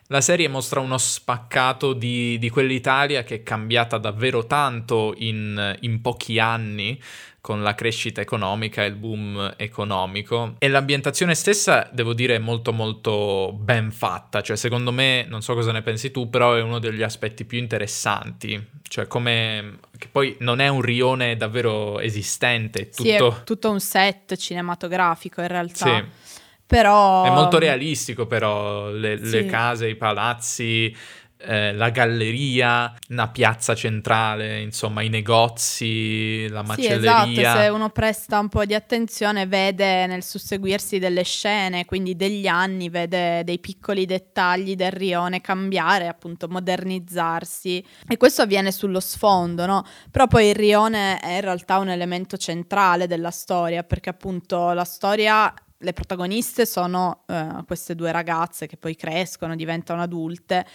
la 0.08 0.20
serie 0.20 0.48
mostra 0.48 0.80
uno 0.80 0.98
spaccato 0.98 1.92
di, 1.92 2.38
di 2.38 2.48
quell'Italia 2.48 3.25
che 3.25 3.36
è 3.36 3.42
cambiata 3.42 3.98
davvero 3.98 4.46
tanto 4.46 5.14
in, 5.16 5.76
in 5.80 6.00
pochi 6.00 6.38
anni 6.38 7.00
con 7.40 7.62
la 7.62 7.76
crescita 7.76 8.20
economica 8.20 8.82
e 8.82 8.88
il 8.88 8.96
boom 8.96 9.54
economico. 9.56 10.56
E 10.58 10.66
l'ambientazione 10.66 11.36
stessa 11.36 11.88
devo 11.92 12.12
dire 12.12 12.34
è 12.34 12.38
molto 12.38 12.72
molto 12.72 13.52
ben 13.56 13.92
fatta. 13.92 14.40
Cioè 14.40 14.56
secondo 14.56 14.90
me 14.90 15.25
non 15.28 15.42
so 15.42 15.54
cosa 15.54 15.70
ne 15.70 15.82
pensi 15.82 16.10
tu 16.10 16.28
però 16.28 16.54
è 16.54 16.60
uno 16.60 16.80
degli 16.80 17.02
aspetti 17.02 17.44
più 17.44 17.58
interessanti. 17.58 18.64
Cioè 18.88 19.06
come 19.06 19.78
che 19.96 20.08
poi 20.10 20.36
non 20.40 20.58
è 20.58 20.66
un 20.66 20.82
rione 20.82 21.36
davvero 21.36 22.00
esistente 22.00 22.80
è 22.80 22.88
tutto, 22.88 23.02
sì, 23.02 23.10
è 23.10 23.44
tutto 23.44 23.70
un 23.70 23.80
set 23.80 24.36
cinematografico 24.36 25.40
in 25.40 25.48
realtà. 25.48 25.96
Sì 25.96 26.25
però... 26.66 27.25
È 27.25 27.30
molto 27.30 27.58
realistico 27.58 28.26
però, 28.26 28.90
le, 28.90 29.18
sì. 29.18 29.30
le 29.30 29.46
case, 29.46 29.88
i 29.88 29.96
palazzi, 29.96 30.94
eh, 31.38 31.73
la 31.75 31.90
galleria, 31.90 32.92
una 33.11 33.28
piazza 33.28 33.75
centrale, 33.75 34.61
insomma 34.61 35.02
i 35.02 35.08
negozi, 35.08 36.49
la 36.49 36.62
macelleria. 36.62 37.25
Sì, 37.25 37.40
esatto, 37.40 37.61
se 37.61 37.68
uno 37.68 37.90
presta 37.90 38.38
un 38.38 38.49
po' 38.49 38.64
di 38.64 38.75
attenzione 38.75 39.46
vede 39.46 40.06
nel 40.06 40.23
susseguirsi 40.23 40.99
delle 40.99 41.23
scene, 41.25 41.85
quindi 41.85 42.16
degli 42.16 42.46
anni, 42.46 42.88
vede 42.88 43.44
dei 43.44 43.58
piccoli 43.58 44.06
dettagli 44.06 44.75
del 44.75 44.92
rione 44.92 45.40
cambiare, 45.40 46.08
appunto 46.08 46.49
modernizzarsi 46.49 47.85
e 48.08 48.16
questo 48.16 48.42
avviene 48.42 48.73
sullo 48.73 49.00
sfondo, 49.00 49.66
no? 49.66 49.85
Però 50.11 50.26
poi 50.26 50.49
il 50.49 50.54
rione 50.54 51.18
è 51.18 51.35
in 51.35 51.42
realtà 51.42 51.78
un 51.78 51.90
elemento 51.90 52.37
centrale 52.38 53.06
della 53.06 53.30
storia 53.30 53.82
perché 53.82 54.08
appunto 54.08 54.73
la 54.73 54.85
storia 54.85 55.52
le 55.78 55.92
protagoniste 55.92 56.66
sono 56.66 57.25
uh, 57.26 57.64
queste 57.66 57.95
due 57.95 58.12
ragazze 58.12 58.66
che 58.66 58.76
poi 58.76 58.97
crescono, 58.97 59.54
diventano 59.54 60.02
adulte, 60.02 60.66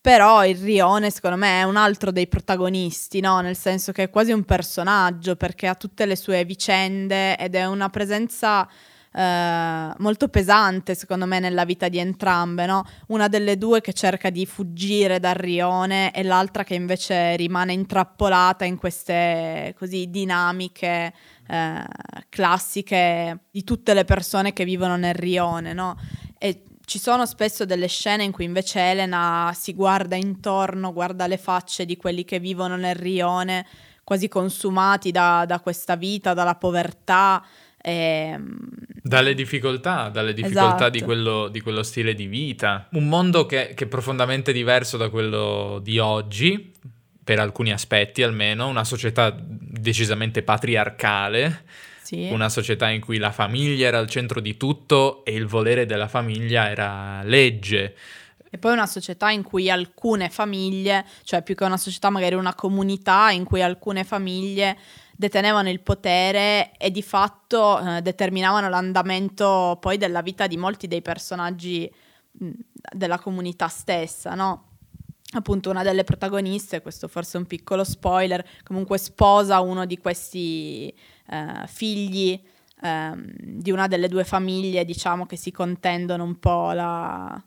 però 0.00 0.46
il 0.46 0.56
Rione 0.56 1.10
secondo 1.10 1.36
me 1.36 1.60
è 1.60 1.64
un 1.64 1.76
altro 1.76 2.12
dei 2.12 2.28
protagonisti, 2.28 3.20
no? 3.20 3.40
nel 3.40 3.56
senso 3.56 3.90
che 3.90 4.04
è 4.04 4.10
quasi 4.10 4.30
un 4.30 4.44
personaggio 4.44 5.34
perché 5.34 5.66
ha 5.66 5.74
tutte 5.74 6.06
le 6.06 6.14
sue 6.14 6.44
vicende 6.44 7.36
ed 7.36 7.56
è 7.56 7.64
una 7.66 7.88
presenza 7.90 8.68
eh, 9.16 9.94
molto 9.96 10.28
pesante 10.28 10.94
secondo 10.94 11.24
me 11.24 11.40
nella 11.40 11.64
vita 11.64 11.88
di 11.88 11.98
entrambe, 11.98 12.66
no? 12.66 12.84
una 13.08 13.28
delle 13.28 13.56
due 13.56 13.80
che 13.80 13.94
cerca 13.94 14.28
di 14.28 14.44
fuggire 14.44 15.18
dal 15.18 15.34
Rione 15.34 16.12
e 16.12 16.22
l'altra 16.22 16.64
che 16.64 16.74
invece 16.74 17.34
rimane 17.36 17.72
intrappolata 17.72 18.66
in 18.66 18.76
queste 18.76 19.74
così 19.78 20.10
dinamiche 20.10 21.14
eh, 21.48 21.84
classiche 22.28 23.44
di 23.50 23.64
tutte 23.64 23.94
le 23.94 24.04
persone 24.04 24.52
che 24.52 24.64
vivono 24.64 24.96
nel 24.96 25.14
rione, 25.14 25.72
no? 25.72 25.96
E 26.36 26.64
ci 26.84 26.98
sono 26.98 27.24
spesso 27.24 27.64
delle 27.64 27.86
scene 27.88 28.22
in 28.22 28.32
cui 28.32 28.44
invece 28.44 28.80
Elena 28.80 29.52
si 29.54 29.72
guarda 29.72 30.16
intorno, 30.16 30.92
guarda 30.92 31.26
le 31.26 31.38
facce 31.38 31.86
di 31.86 31.96
quelli 31.96 32.24
che 32.24 32.38
vivono 32.38 32.76
nel 32.76 32.94
rione, 32.94 33.66
quasi 34.04 34.28
consumati 34.28 35.10
da, 35.10 35.44
da 35.46 35.60
questa 35.60 35.96
vita, 35.96 36.34
dalla 36.34 36.54
povertà. 36.54 37.42
E... 37.86 37.92
Ehm, 37.92 38.68
dalle 39.00 39.34
difficoltà, 39.34 40.08
dalle 40.08 40.34
difficoltà 40.34 40.74
esatto. 40.74 40.90
di, 40.90 41.00
quello, 41.00 41.46
di, 41.46 41.60
quello, 41.60 41.84
stile 41.84 42.12
di 42.14 42.26
vita. 42.26 42.88
Un 42.90 43.06
mondo 43.06 43.46
che, 43.46 43.72
che 43.76 43.84
è 43.84 43.86
profondamente 43.86 44.52
diverso 44.52 44.96
da 44.96 45.08
quello 45.10 45.78
di 45.80 46.00
oggi, 46.00 46.72
per 47.22 47.38
alcuni 47.38 47.70
aspetti 47.70 48.24
almeno, 48.24 48.66
una 48.66 48.82
società 48.82 49.32
decisamente 49.38 50.42
patriarcale, 50.42 51.64
sì. 52.02 52.28
una 52.32 52.48
società 52.48 52.88
in 52.88 53.00
cui 53.00 53.18
la 53.18 53.30
famiglia 53.30 53.86
era 53.86 53.98
al 53.98 54.10
centro 54.10 54.40
di 54.40 54.56
tutto 54.56 55.24
e 55.24 55.34
il 55.34 55.46
volere 55.46 55.86
della 55.86 56.08
famiglia 56.08 56.68
era 56.68 57.22
legge. 57.22 57.94
E 58.50 58.58
poi 58.58 58.72
una 58.72 58.86
società 58.86 59.30
in 59.30 59.44
cui 59.44 59.70
alcune 59.70 60.30
famiglie, 60.30 61.04
cioè 61.22 61.42
più 61.42 61.54
che 61.54 61.62
una 61.62 61.76
società, 61.76 62.10
magari 62.10 62.34
una 62.34 62.54
comunità 62.54 63.30
in 63.30 63.44
cui 63.44 63.62
alcune 63.62 64.02
famiglie 64.02 64.76
detenevano 65.16 65.70
il 65.70 65.80
potere 65.80 66.76
e 66.76 66.90
di 66.90 67.02
fatto 67.02 67.78
eh, 67.78 68.02
determinavano 68.02 68.68
l'andamento 68.68 69.78
poi 69.80 69.96
della 69.96 70.20
vita 70.20 70.46
di 70.46 70.56
molti 70.56 70.86
dei 70.86 71.02
personaggi 71.02 71.90
mh, 72.32 72.50
della 72.92 73.18
comunità 73.18 73.68
stessa, 73.68 74.34
no? 74.34 74.64
appunto 75.32 75.70
una 75.70 75.82
delle 75.82 76.04
protagoniste, 76.04 76.82
questo 76.82 77.08
forse 77.08 77.36
è 77.36 77.40
un 77.40 77.46
piccolo 77.46 77.84
spoiler, 77.84 78.44
comunque 78.62 78.98
sposa 78.98 79.60
uno 79.60 79.84
di 79.84 79.98
questi 79.98 80.94
eh, 81.28 81.66
figli 81.66 82.40
ehm, 82.82 83.32
di 83.38 83.70
una 83.70 83.86
delle 83.88 84.08
due 84.08 84.24
famiglie, 84.24 84.84
diciamo, 84.84 85.26
che 85.26 85.36
si 85.36 85.50
contendono 85.50 86.22
un 86.24 86.38
po' 86.38 86.72
la, 86.72 87.42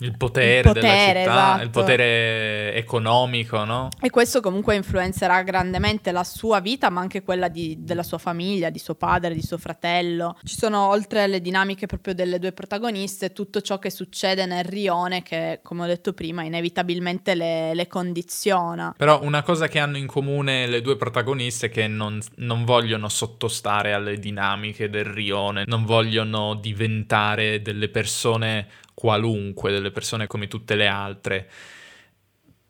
il 0.00 0.14
potere, 0.16 0.56
il 0.56 0.62
potere 0.62 0.82
della 0.82 0.96
città, 0.96 1.20
esatto. 1.20 1.62
il 1.62 1.70
potere 1.70 2.74
economico, 2.74 3.64
no? 3.64 3.88
E 4.00 4.10
questo 4.10 4.40
comunque 4.40 4.74
influenzerà 4.74 5.42
grandemente 5.42 6.12
la 6.12 6.24
sua 6.24 6.60
vita, 6.60 6.90
ma 6.90 7.00
anche 7.00 7.22
quella 7.22 7.48
di, 7.48 7.78
della 7.80 8.02
sua 8.02 8.18
famiglia, 8.18 8.68
di 8.68 8.78
suo 8.78 8.94
padre, 8.94 9.32
di 9.32 9.42
suo 9.42 9.56
fratello. 9.56 10.36
Ci 10.42 10.56
sono, 10.56 10.88
oltre 10.88 11.22
alle 11.22 11.40
dinamiche 11.40 11.86
proprio 11.86 12.14
delle 12.14 12.38
due 12.38 12.52
protagoniste, 12.52 13.32
tutto 13.32 13.62
ciò 13.62 13.78
che 13.78 13.90
succede 13.90 14.44
nel 14.44 14.64
rione 14.64 15.22
che, 15.22 15.60
come 15.62 15.84
ho 15.84 15.86
detto 15.86 16.12
prima, 16.12 16.42
inevitabilmente 16.42 17.34
le, 17.34 17.74
le 17.74 17.86
condiziona. 17.86 18.94
Però 18.96 19.22
una 19.22 19.42
cosa 19.42 19.66
che 19.66 19.78
hanno 19.78 19.96
in 19.96 20.06
comune 20.06 20.66
le 20.66 20.82
due 20.82 20.96
protagoniste 20.96 21.66
è 21.66 21.70
che 21.70 21.86
non, 21.86 22.20
non 22.36 22.64
vogliono 22.64 23.08
sottostare 23.08 23.94
alle 23.94 24.18
dinamiche 24.18 24.90
del 24.90 25.06
rione, 25.06 25.64
non 25.66 25.84
vogliono 25.84 26.54
diventare 26.54 27.62
delle 27.62 27.88
persone 27.88 28.66
qualunque, 28.96 29.70
delle 29.70 29.90
persone 29.90 30.26
come 30.26 30.48
tutte 30.48 30.74
le 30.74 30.86
altre. 30.86 31.50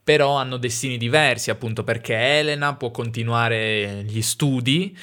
Però 0.02 0.34
hanno 0.36 0.56
destini 0.56 0.98
diversi, 0.98 1.50
appunto 1.50 1.84
perché 1.84 2.14
Elena 2.14 2.74
può 2.74 2.90
continuare 2.90 4.02
gli 4.04 4.20
studi, 4.22 4.96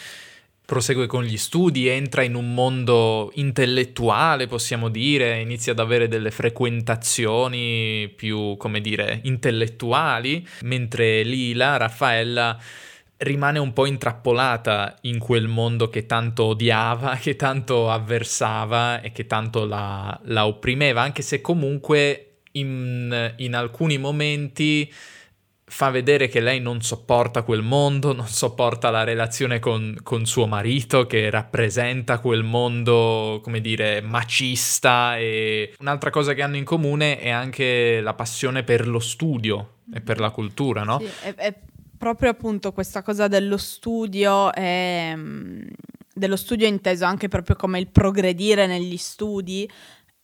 prosegue 0.65 1.07
con 1.07 1.23
gli 1.23 1.37
studi, 1.37 1.87
entra 1.87 2.23
in 2.23 2.35
un 2.35 2.53
mondo 2.53 3.31
intellettuale, 3.35 4.47
possiamo 4.47 4.89
dire, 4.89 5.39
inizia 5.39 5.71
ad 5.71 5.79
avere 5.79 6.09
delle 6.09 6.31
frequentazioni 6.31 8.11
più, 8.13 8.57
come 8.57 8.81
dire, 8.81 9.21
intellettuali, 9.23 10.45
mentre 10.61 11.23
Lila, 11.23 11.77
Raffaella, 11.77 12.59
rimane 13.17 13.59
un 13.59 13.73
po' 13.73 13.85
intrappolata 13.85 14.97
in 15.01 15.19
quel 15.19 15.47
mondo 15.47 15.89
che 15.89 16.05
tanto 16.05 16.45
odiava, 16.45 17.15
che 17.21 17.35
tanto 17.35 17.89
avversava 17.89 19.01
e 19.01 19.11
che 19.11 19.27
tanto 19.27 19.65
la, 19.65 20.19
la 20.25 20.45
opprimeva, 20.45 21.01
anche 21.01 21.21
se 21.21 21.41
comunque 21.41 22.27
in, 22.53 23.33
in, 23.37 23.55
alcuni 23.55 23.97
momenti 23.97 24.91
fa 25.65 25.89
vedere 25.89 26.27
che 26.27 26.39
lei 26.39 26.59
non 26.59 26.81
sopporta 26.83 27.41
quel 27.41 27.63
mondo, 27.63 28.13
non 28.13 28.27
sopporta 28.27 28.91
la 28.91 29.03
relazione 29.03 29.57
con, 29.57 29.97
con 30.03 30.25
suo 30.25 30.45
marito 30.45 31.07
che 31.07 31.31
rappresenta 31.31 32.19
quel 32.19 32.43
mondo, 32.43 33.39
come 33.41 33.59
dire, 33.59 33.99
macista 34.01 35.17
e 35.17 35.73
un'altra 35.79 36.11
cosa 36.11 36.33
che 36.33 36.43
hanno 36.43 36.57
in 36.57 36.63
comune 36.63 37.17
è 37.17 37.29
anche 37.29 38.01
la 38.01 38.13
passione 38.13 38.61
per 38.61 38.87
lo 38.87 38.99
studio 38.99 39.77
e 39.91 40.01
per 40.01 40.19
la 40.19 40.29
cultura, 40.29 40.83
no? 40.83 40.99
Sì, 40.99 41.09
è, 41.23 41.33
è 41.33 41.55
proprio 42.03 42.31
appunto 42.31 42.73
questa 42.73 43.01
cosa 43.01 43.29
dello 43.29 43.55
studio, 43.55 44.53
e, 44.53 45.13
mm, 45.15 45.61
dello 46.13 46.35
studio 46.35 46.67
inteso 46.67 47.05
anche 47.05 47.29
proprio 47.29 47.55
come 47.55 47.79
il 47.79 47.87
progredire 47.87 48.67
negli 48.67 48.97
studi, 48.97 49.69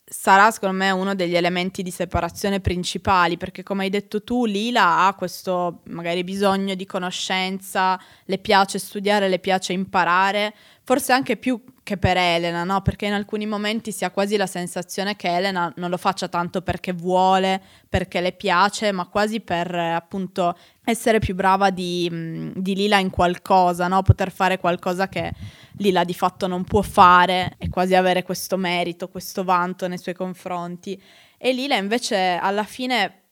sarà 0.04 0.50
secondo 0.50 0.76
me 0.76 0.90
uno 0.90 1.14
degli 1.14 1.36
elementi 1.36 1.82
di 1.82 1.90
separazione 1.90 2.60
principali, 2.60 3.38
perché 3.38 3.62
come 3.62 3.84
hai 3.84 3.90
detto 3.90 4.22
tu, 4.22 4.44
Lila 4.44 5.06
ha 5.06 5.14
questo 5.14 5.80
magari 5.84 6.22
bisogno 6.22 6.74
di 6.74 6.84
conoscenza, 6.84 7.98
le 8.26 8.38
piace 8.38 8.78
studiare, 8.78 9.28
le 9.28 9.38
piace 9.38 9.72
imparare, 9.72 10.54
forse 10.90 11.12
anche 11.12 11.36
più 11.36 11.62
che 11.84 11.98
per 11.98 12.16
Elena, 12.16 12.64
no? 12.64 12.82
Perché 12.82 13.06
in 13.06 13.12
alcuni 13.12 13.46
momenti 13.46 13.92
si 13.92 14.04
ha 14.04 14.10
quasi 14.10 14.36
la 14.36 14.48
sensazione 14.48 15.14
che 15.14 15.28
Elena 15.28 15.72
non 15.76 15.88
lo 15.88 15.96
faccia 15.96 16.26
tanto 16.26 16.62
perché 16.62 16.92
vuole, 16.92 17.62
perché 17.88 18.20
le 18.20 18.32
piace, 18.32 18.90
ma 18.90 19.06
quasi 19.06 19.38
per 19.38 19.72
appunto 19.72 20.58
essere 20.82 21.20
più 21.20 21.36
brava 21.36 21.70
di, 21.70 22.50
di 22.56 22.74
Lila 22.74 22.98
in 22.98 23.10
qualcosa, 23.10 23.86
no? 23.86 24.02
Poter 24.02 24.32
fare 24.32 24.58
qualcosa 24.58 25.08
che 25.08 25.32
Lila 25.74 26.02
di 26.02 26.12
fatto 26.12 26.48
non 26.48 26.64
può 26.64 26.82
fare 26.82 27.54
e 27.58 27.68
quasi 27.68 27.94
avere 27.94 28.24
questo 28.24 28.56
merito, 28.56 29.08
questo 29.08 29.44
vanto 29.44 29.86
nei 29.86 29.98
suoi 29.98 30.14
confronti. 30.14 31.00
E 31.38 31.52
Lila 31.52 31.76
invece 31.76 32.36
alla 32.36 32.64
fine, 32.64 33.26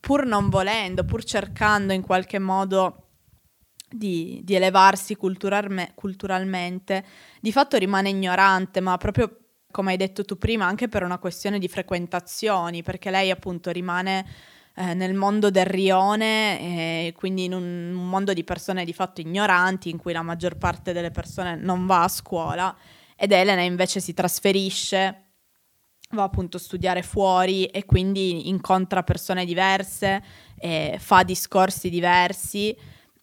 pur 0.00 0.24
non 0.24 0.48
volendo, 0.48 1.04
pur 1.04 1.24
cercando 1.24 1.92
in 1.92 2.00
qualche 2.00 2.38
modo 2.38 3.09
di, 3.90 4.40
di 4.44 4.54
elevarsi 4.54 5.16
culturalme, 5.16 5.92
culturalmente, 5.94 7.04
di 7.40 7.52
fatto 7.52 7.76
rimane 7.76 8.08
ignorante, 8.08 8.80
ma 8.80 8.96
proprio 8.96 9.36
come 9.70 9.92
hai 9.92 9.96
detto 9.96 10.24
tu 10.24 10.36
prima, 10.36 10.66
anche 10.66 10.88
per 10.88 11.02
una 11.02 11.18
questione 11.18 11.58
di 11.58 11.68
frequentazioni, 11.68 12.82
perché 12.82 13.10
lei 13.10 13.30
appunto 13.30 13.70
rimane 13.70 14.26
eh, 14.74 14.94
nel 14.94 15.14
mondo 15.14 15.50
del 15.50 15.66
rione, 15.66 17.06
e 17.06 17.12
quindi 17.16 17.44
in 17.44 17.54
un, 17.54 17.92
un, 17.94 18.08
mondo 18.08 18.32
di 18.32 18.44
persone 18.44 18.84
di 18.84 18.92
fatto 18.92 19.20
ignoranti, 19.20 19.90
in 19.90 19.98
cui 19.98 20.12
la 20.12 20.22
maggior 20.22 20.56
parte 20.56 20.92
delle 20.92 21.10
persone 21.10 21.56
non 21.56 21.86
va 21.86 22.02
a 22.02 22.08
scuola, 22.08 22.76
ed 23.16 23.32
Elena 23.32 23.62
invece 23.62 24.00
si 24.00 24.14
trasferisce, 24.14 25.24
va 26.12 26.24
appunto 26.24 26.56
a 26.56 26.60
studiare 26.60 27.02
fuori 27.02 27.66
e 27.66 27.84
quindi 27.84 28.48
incontra 28.48 29.02
persone 29.02 29.44
diverse, 29.44 30.22
fa 30.98 31.22
discorsi 31.22 31.88
diversi 31.88 32.76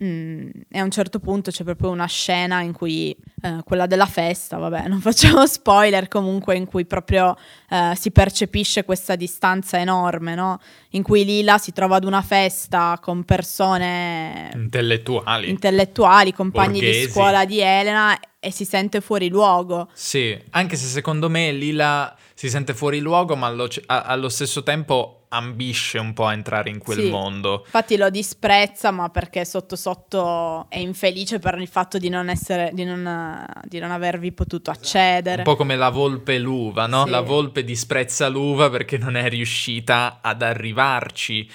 Mm, 0.03 0.49
e 0.69 0.77
a 0.77 0.83
un 0.83 0.91
certo 0.91 1.17
punto 1.17 1.49
c'è 1.49 1.63
proprio 1.63 1.89
una 1.89 2.05
scena 2.05 2.61
in 2.61 2.71
cui 2.71 3.17
eh, 3.41 3.61
quella 3.63 3.87
della 3.87 4.05
festa, 4.05 4.57
vabbè, 4.57 4.87
non 4.87 5.01
facciamo 5.01 5.45
spoiler, 5.47 6.07
comunque 6.07 6.55
in 6.55 6.67
cui 6.67 6.85
proprio 6.85 7.35
eh, 7.67 7.93
si 7.95 8.11
percepisce 8.11 8.85
questa 8.85 9.15
distanza 9.15 9.79
enorme, 9.79 10.35
no? 10.35 10.59
In 10.91 11.01
cui 11.01 11.25
Lila 11.25 11.57
si 11.57 11.71
trova 11.71 11.95
ad 11.95 12.03
una 12.03 12.21
festa 12.21 12.99
con 13.01 13.23
persone 13.23 14.51
intellettuali, 14.53 15.49
intellettuali 15.49 16.31
compagni 16.31 16.79
Borghesi. 16.79 17.05
di 17.05 17.11
scuola 17.11 17.45
di 17.45 17.59
Elena 17.59 18.19
e 18.39 18.51
si 18.51 18.65
sente 18.65 19.01
fuori 19.01 19.29
luogo. 19.29 19.89
Sì, 19.93 20.37
anche 20.51 20.75
se 20.75 20.85
secondo 20.85 21.27
me 21.27 21.51
Lila 21.51 22.15
si 22.37 22.51
sente 22.51 22.75
fuori 22.75 22.99
luogo, 22.99 23.35
ma 23.35 23.47
allo, 23.47 23.67
allo 23.87 24.29
stesso 24.29 24.61
tempo 24.61 25.25
ambisce 25.29 25.97
un 25.97 26.13
po' 26.13 26.25
a 26.25 26.33
entrare 26.33 26.69
in 26.69 26.77
quel 26.77 26.99
sì, 26.99 27.09
mondo. 27.09 27.63
Infatti 27.65 27.97
lo 27.97 28.11
disprezza, 28.11 28.91
ma 28.91 29.09
perché 29.09 29.43
sotto 29.43 29.75
sotto 29.75 30.67
è 30.69 30.77
infelice 30.77 31.39
per 31.39 31.57
il 31.59 31.67
fatto 31.67 31.97
di 31.97 32.09
non, 32.09 32.29
essere, 32.29 32.69
di 32.73 32.83
non, 32.83 33.43
di 33.63 33.79
non 33.79 33.89
avervi 33.89 34.33
potuto 34.33 34.69
accedere. 34.69 35.37
Un 35.37 35.45
po' 35.45 35.55
come 35.55 35.75
la 35.75 35.89
volpe 35.89 36.37
l'uva, 36.37 36.85
no? 36.85 37.05
Sì. 37.05 37.09
La 37.09 37.21
volpe 37.21 37.63
disprezza 37.63 38.27
l'uva 38.27 38.69
perché 38.69 38.99
non 38.99 39.15
è 39.15 39.27
riuscita 39.29 40.19
ad 40.21 40.43
arrivarci. 40.43 41.49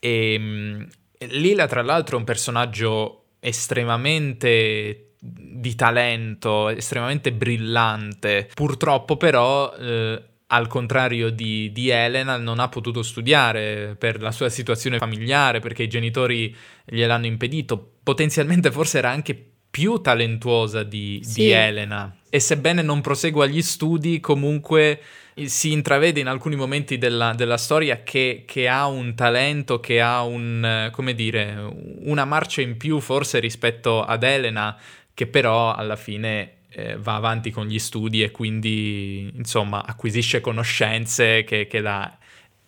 E 0.00 0.36
um, 0.38 0.88
Lila, 1.28 1.66
tra 1.66 1.82
l'altro, 1.82 2.16
è 2.16 2.18
un 2.18 2.24
personaggio 2.24 3.24
estremamente 3.38 5.11
di 5.24 5.76
talento, 5.76 6.68
estremamente 6.68 7.32
brillante. 7.32 8.50
Purtroppo, 8.52 9.16
però. 9.16 9.72
Eh, 9.74 10.22
al 10.52 10.66
contrario 10.66 11.30
di, 11.30 11.72
di, 11.72 11.88
Elena, 11.88 12.36
non 12.36 12.58
ha 12.58 12.68
potuto 12.68 13.02
studiare 13.02 13.96
per 13.98 14.20
la 14.20 14.30
sua 14.30 14.50
situazione 14.50 14.98
familiare, 14.98 15.60
perché 15.60 15.84
i 15.84 15.88
genitori 15.88 16.54
gliel'hanno 16.84 17.24
impedito. 17.24 17.92
Potenzialmente 18.02 18.70
forse 18.70 18.98
era 18.98 19.08
anche 19.08 19.52
più 19.70 20.02
talentuosa 20.02 20.82
di, 20.82 21.20
sì. 21.24 21.44
di 21.44 21.50
Elena. 21.52 22.14
E 22.28 22.38
sebbene 22.38 22.82
non 22.82 23.00
prosegua 23.00 23.46
gli 23.46 23.62
studi, 23.62 24.20
comunque 24.20 25.00
si 25.44 25.72
intravede 25.72 26.20
in 26.20 26.26
alcuni 26.26 26.56
momenti 26.56 26.98
della, 26.98 27.32
della 27.34 27.56
storia 27.56 28.02
che, 28.02 28.44
che, 28.46 28.68
ha 28.68 28.86
un 28.86 29.14
talento, 29.14 29.80
che 29.80 30.00
ha 30.00 30.22
un, 30.22 30.88
come 30.92 31.14
dire, 31.14 31.56
una 32.00 32.24
marcia 32.24 32.60
in 32.60 32.76
più 32.76 33.00
forse 33.00 33.38
rispetto 33.38 34.02
ad 34.02 34.22
Elena, 34.22 34.76
che 35.14 35.26
però 35.26 35.74
alla 35.74 35.96
fine 35.96 36.56
eh, 36.70 36.96
va 36.96 37.14
avanti 37.14 37.50
con 37.50 37.66
gli 37.66 37.78
studi 37.78 38.22
e 38.22 38.30
quindi 38.30 39.30
insomma 39.34 39.84
acquisisce 39.84 40.40
conoscenze 40.40 41.44
che, 41.44 41.66
che 41.66 41.80
la 41.80 42.18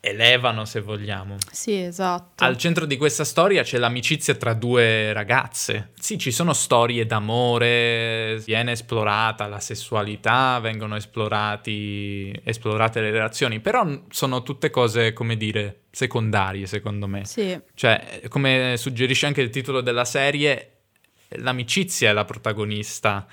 elevano 0.04 0.66
se 0.66 0.80
vogliamo. 0.80 1.36
Sì, 1.50 1.80
esatto. 1.80 2.44
Al 2.44 2.58
centro 2.58 2.84
di 2.84 2.98
questa 2.98 3.24
storia 3.24 3.62
c'è 3.62 3.78
l'amicizia 3.78 4.34
tra 4.34 4.52
due 4.52 5.14
ragazze. 5.14 5.92
Sì, 5.98 6.18
ci 6.18 6.30
sono 6.30 6.52
storie 6.52 7.06
d'amore, 7.06 8.38
viene 8.44 8.72
esplorata 8.72 9.46
la 9.46 9.60
sessualità, 9.60 10.58
vengono 10.60 10.96
esplorati, 10.96 12.38
esplorate 12.44 13.00
le 13.00 13.10
relazioni, 13.10 13.60
però 13.60 14.02
sono 14.10 14.42
tutte 14.42 14.68
cose, 14.68 15.14
come 15.14 15.38
dire, 15.38 15.84
secondarie 15.90 16.66
secondo 16.66 17.06
me. 17.06 17.24
Sì. 17.24 17.58
Cioè, 17.74 18.24
come 18.28 18.74
suggerisce 18.76 19.24
anche 19.24 19.40
il 19.40 19.48
titolo 19.48 19.80
della 19.80 20.04
serie, 20.04 20.80
l'amicizia 21.28 22.10
è 22.10 22.12
la 22.12 22.26
protagonista 22.26 23.26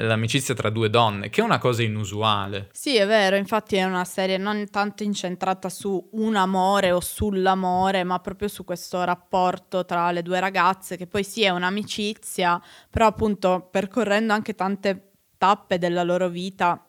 l'amicizia 0.00 0.54
tra 0.54 0.70
due 0.70 0.90
donne, 0.90 1.30
che 1.30 1.40
è 1.40 1.44
una 1.44 1.58
cosa 1.58 1.82
inusuale. 1.82 2.68
Sì, 2.72 2.96
è 2.96 3.06
vero, 3.06 3.36
infatti 3.36 3.76
è 3.76 3.84
una 3.84 4.04
serie 4.04 4.36
non 4.38 4.68
tanto 4.70 5.02
incentrata 5.02 5.68
su 5.68 6.08
un 6.12 6.36
amore 6.36 6.92
o 6.92 7.00
sull'amore, 7.00 8.04
ma 8.04 8.18
proprio 8.18 8.48
su 8.48 8.64
questo 8.64 9.02
rapporto 9.04 9.84
tra 9.84 10.10
le 10.10 10.22
due 10.22 10.40
ragazze, 10.40 10.96
che 10.96 11.06
poi 11.06 11.24
sì 11.24 11.42
è 11.42 11.50
un'amicizia, 11.50 12.60
però 12.88 13.06
appunto 13.06 13.68
percorrendo 13.70 14.32
anche 14.32 14.54
tante 14.54 15.12
tappe 15.38 15.78
della 15.78 16.02
loro 16.02 16.28
vita 16.28 16.86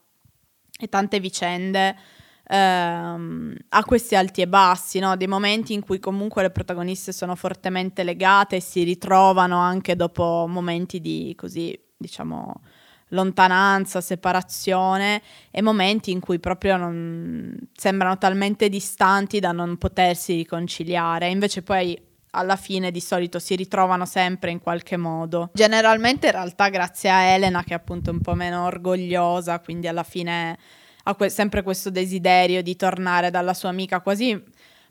e 0.78 0.90
tante 0.90 1.20
vicende, 1.20 1.96
ehm, 2.48 3.56
ha 3.70 3.84
questi 3.86 4.16
alti 4.16 4.42
e 4.42 4.48
bassi, 4.48 5.00
no? 5.00 5.16
dei 5.16 5.28
momenti 5.28 5.74
in 5.74 5.82
cui 5.82 6.00
comunque 6.00 6.42
le 6.42 6.50
protagoniste 6.50 7.12
sono 7.14 7.36
fortemente 7.36 8.04
legate 8.04 8.58
e 8.58 8.62
si 8.62 8.84
ritrovano 8.84 9.58
anche 9.58 9.96
dopo 9.96 10.46
momenti 10.50 11.00
di 11.00 11.34
così 11.38 11.80
diciamo, 12.02 12.62
lontananza, 13.12 14.02
separazione 14.02 15.22
e 15.50 15.62
momenti 15.62 16.12
in 16.12 16.20
cui 16.20 16.40
proprio 16.40 16.78
non, 16.78 17.56
sembrano 17.74 18.18
talmente 18.18 18.70
distanti 18.70 19.40
da 19.40 19.52
non 19.52 19.78
potersi 19.78 20.36
riconciliare. 20.36 21.30
Invece 21.30 21.62
poi 21.62 22.00
alla 22.32 22.56
fine 22.56 22.92
di 22.92 23.02
solito 23.02 23.40
si 23.40 23.56
ritrovano 23.56 24.06
sempre 24.06 24.52
in 24.52 24.60
qualche 24.60 24.98
modo. 24.98 25.50
Generalmente 25.54 26.28
in 26.28 26.34
realtà 26.34 26.70
grazie 26.70 27.10
a 27.10 27.22
Elena 27.22 27.64
che 27.64 27.72
è 27.72 27.78
appunto 27.78 28.12
un 28.12 28.20
po' 28.20 28.34
meno 28.34 28.66
orgogliosa, 28.66 29.60
quindi 29.60 29.88
alla 29.88 30.04
fine 30.04 30.58
ha 31.04 31.16
que- 31.16 31.30
sempre 31.30 31.64
questo 31.64 31.90
desiderio 31.90 32.62
di 32.62 32.76
tornare 32.76 33.32
dalla 33.32 33.54
sua 33.54 33.70
amica 33.70 34.02
quasi 34.02 34.42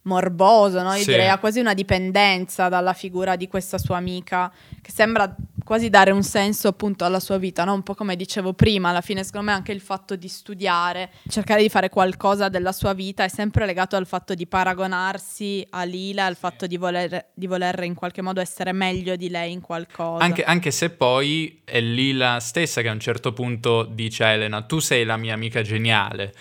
morboso, 0.02 0.82
no? 0.82 0.94
Io 0.94 1.02
sì. 1.02 1.10
direi 1.10 1.28
ha 1.28 1.38
quasi 1.38 1.60
una 1.60 1.74
dipendenza 1.74 2.68
dalla 2.68 2.92
figura 2.92 3.36
di 3.36 3.48
questa 3.48 3.78
sua 3.78 3.96
amica 3.96 4.50
che 4.80 4.90
sembra 4.90 5.34
quasi 5.64 5.88
dare 5.88 6.10
un 6.10 6.22
senso 6.22 6.68
appunto 6.68 7.04
alla 7.04 7.20
sua 7.20 7.38
vita, 7.38 7.64
no? 7.64 7.74
un 7.74 7.82
po' 7.82 7.94
come 7.94 8.16
dicevo 8.16 8.54
prima, 8.54 8.88
alla 8.88 9.02
fine 9.02 9.22
secondo 9.22 9.50
me 9.50 9.52
anche 9.52 9.72
il 9.72 9.80
fatto 9.80 10.16
di 10.16 10.26
studiare, 10.26 11.10
cercare 11.28 11.62
di 11.62 11.68
fare 11.68 11.88
qualcosa 11.88 12.48
della 12.48 12.72
sua 12.72 12.92
vita 12.92 13.22
è 13.22 13.28
sempre 13.28 13.66
legato 13.66 13.94
al 13.94 14.06
fatto 14.06 14.34
di 14.34 14.46
paragonarsi 14.46 15.64
a 15.70 15.84
Lila, 15.84 16.24
al 16.24 16.36
fatto 16.36 16.66
di 16.66 16.76
voler, 16.76 17.26
di 17.34 17.46
voler 17.46 17.84
in 17.84 17.94
qualche 17.94 18.22
modo 18.22 18.40
essere 18.40 18.72
meglio 18.72 19.14
di 19.14 19.28
lei 19.28 19.52
in 19.52 19.60
qualcosa. 19.60 20.24
Anche, 20.24 20.42
anche 20.42 20.70
se 20.70 20.90
poi 20.90 21.60
è 21.64 21.80
Lila 21.80 22.40
stessa 22.40 22.80
che 22.80 22.88
a 22.88 22.92
un 22.92 23.00
certo 23.00 23.32
punto 23.32 23.84
dice 23.84 24.24
a 24.24 24.28
Elena, 24.30 24.62
tu 24.62 24.80
sei 24.80 25.04
la 25.04 25.16
mia 25.16 25.34
amica 25.34 25.62
geniale. 25.62 26.32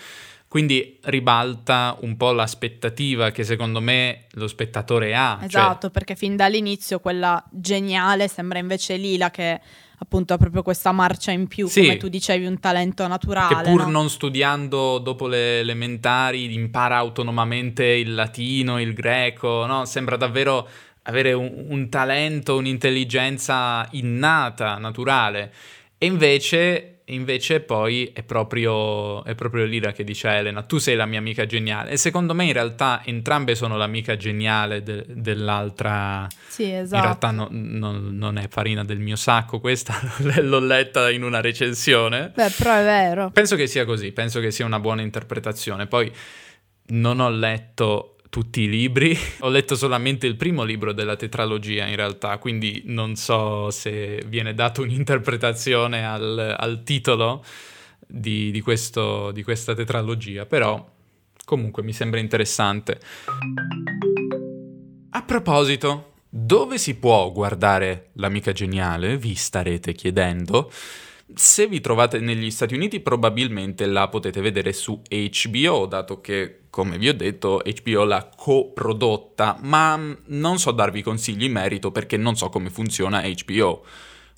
Quindi 0.50 0.98
ribalta 1.02 1.96
un 2.00 2.16
po' 2.16 2.32
l'aspettativa 2.32 3.30
che 3.30 3.44
secondo 3.44 3.80
me 3.80 4.24
lo 4.32 4.48
spettatore 4.48 5.14
ha. 5.14 5.36
Cioè 5.38 5.46
esatto, 5.46 5.82
cioè... 5.82 5.90
perché 5.90 6.16
fin 6.16 6.34
dall'inizio 6.34 6.98
quella 6.98 7.40
geniale 7.52 8.26
sembra 8.26 8.58
invece 8.58 8.96
Lila 8.96 9.30
che 9.30 9.60
appunto 9.96 10.34
ha 10.34 10.38
proprio 10.38 10.64
questa 10.64 10.90
marcia 10.90 11.30
in 11.30 11.46
più, 11.46 11.68
sì, 11.68 11.82
come 11.82 11.98
tu 11.98 12.08
dicevi, 12.08 12.46
un 12.46 12.58
talento 12.58 13.06
naturale. 13.06 13.62
Che 13.62 13.70
pur 13.70 13.84
no? 13.84 13.90
non 13.90 14.10
studiando 14.10 14.98
dopo 14.98 15.28
le 15.28 15.60
elementari 15.60 16.52
impara 16.52 16.96
autonomamente 16.96 17.84
il 17.84 18.12
latino, 18.14 18.80
il 18.80 18.92
greco, 18.92 19.66
no? 19.66 19.84
Sembra 19.84 20.16
davvero 20.16 20.68
avere 21.02 21.32
un, 21.32 21.66
un 21.68 21.88
talento, 21.88 22.56
un'intelligenza 22.56 23.86
innata, 23.92 24.78
naturale. 24.78 25.52
E 25.96 26.06
invece 26.06 26.99
invece 27.14 27.60
poi 27.60 28.10
è 28.12 28.22
proprio, 28.22 29.24
è 29.24 29.34
proprio 29.34 29.64
Lira 29.64 29.92
che 29.92 30.04
dice 30.04 30.28
a 30.28 30.32
Elena, 30.34 30.62
tu 30.62 30.78
sei 30.78 30.96
la 30.96 31.06
mia 31.06 31.18
amica 31.18 31.46
geniale. 31.46 31.90
E 31.90 31.96
secondo 31.96 32.34
me 32.34 32.44
in 32.44 32.52
realtà 32.52 33.02
entrambe 33.04 33.54
sono 33.54 33.76
l'amica 33.76 34.16
geniale 34.16 34.82
de- 34.82 35.04
dell'altra. 35.08 36.26
Sì, 36.48 36.72
esatto. 36.72 36.96
In 36.96 37.02
realtà 37.02 37.30
no, 37.30 37.48
no, 37.50 37.98
non 37.98 38.38
è 38.38 38.48
farina 38.48 38.84
del 38.84 38.98
mio 38.98 39.16
sacco 39.16 39.60
questa, 39.60 39.94
l'ho 40.40 40.60
letta 40.60 41.10
in 41.10 41.22
una 41.22 41.40
recensione. 41.40 42.32
Beh, 42.34 42.50
però 42.56 42.74
è 42.74 42.84
vero. 42.84 43.30
Penso 43.30 43.56
che 43.56 43.66
sia 43.66 43.84
così, 43.84 44.12
penso 44.12 44.40
che 44.40 44.50
sia 44.50 44.64
una 44.64 44.80
buona 44.80 45.02
interpretazione. 45.02 45.86
Poi 45.86 46.10
non 46.88 47.20
ho 47.20 47.30
letto 47.30 48.16
tutti 48.30 48.62
i 48.62 48.68
libri. 48.68 49.14
Ho 49.40 49.48
letto 49.50 49.74
solamente 49.74 50.26
il 50.26 50.36
primo 50.36 50.62
libro 50.62 50.92
della 50.92 51.16
tetralogia 51.16 51.86
in 51.86 51.96
realtà, 51.96 52.38
quindi 52.38 52.82
non 52.86 53.16
so 53.16 53.70
se 53.70 54.22
viene 54.26 54.54
data 54.54 54.80
un'interpretazione 54.80 56.06
al, 56.06 56.56
al 56.58 56.82
titolo 56.82 57.44
di, 58.06 58.50
di, 58.50 58.60
questo, 58.62 59.30
di 59.32 59.42
questa 59.42 59.74
tetralogia, 59.74 60.46
però 60.46 60.88
comunque 61.44 61.82
mi 61.82 61.92
sembra 61.92 62.20
interessante. 62.20 62.98
A 65.10 65.22
proposito, 65.22 66.12
dove 66.28 66.78
si 66.78 66.94
può 66.94 67.30
guardare 67.32 68.10
l'amica 68.14 68.52
geniale? 68.52 69.18
Vi 69.18 69.34
starete 69.34 69.92
chiedendo. 69.92 70.70
Se 71.34 71.66
vi 71.66 71.80
trovate 71.80 72.18
negli 72.18 72.50
Stati 72.50 72.74
Uniti 72.74 73.00
probabilmente 73.00 73.86
la 73.86 74.08
potete 74.08 74.40
vedere 74.40 74.72
su 74.72 75.00
HBO, 75.02 75.86
dato 75.86 76.20
che, 76.20 76.62
come 76.70 76.98
vi 76.98 77.08
ho 77.08 77.14
detto, 77.14 77.62
HBO 77.64 78.04
l'ha 78.04 78.28
coprodotta, 78.36 79.58
ma 79.62 80.16
non 80.26 80.58
so 80.58 80.72
darvi 80.72 81.02
consigli 81.02 81.44
in 81.44 81.52
merito 81.52 81.90
perché 81.92 82.16
non 82.16 82.36
so 82.36 82.48
come 82.48 82.70
funziona 82.70 83.22
HBO. 83.22 83.84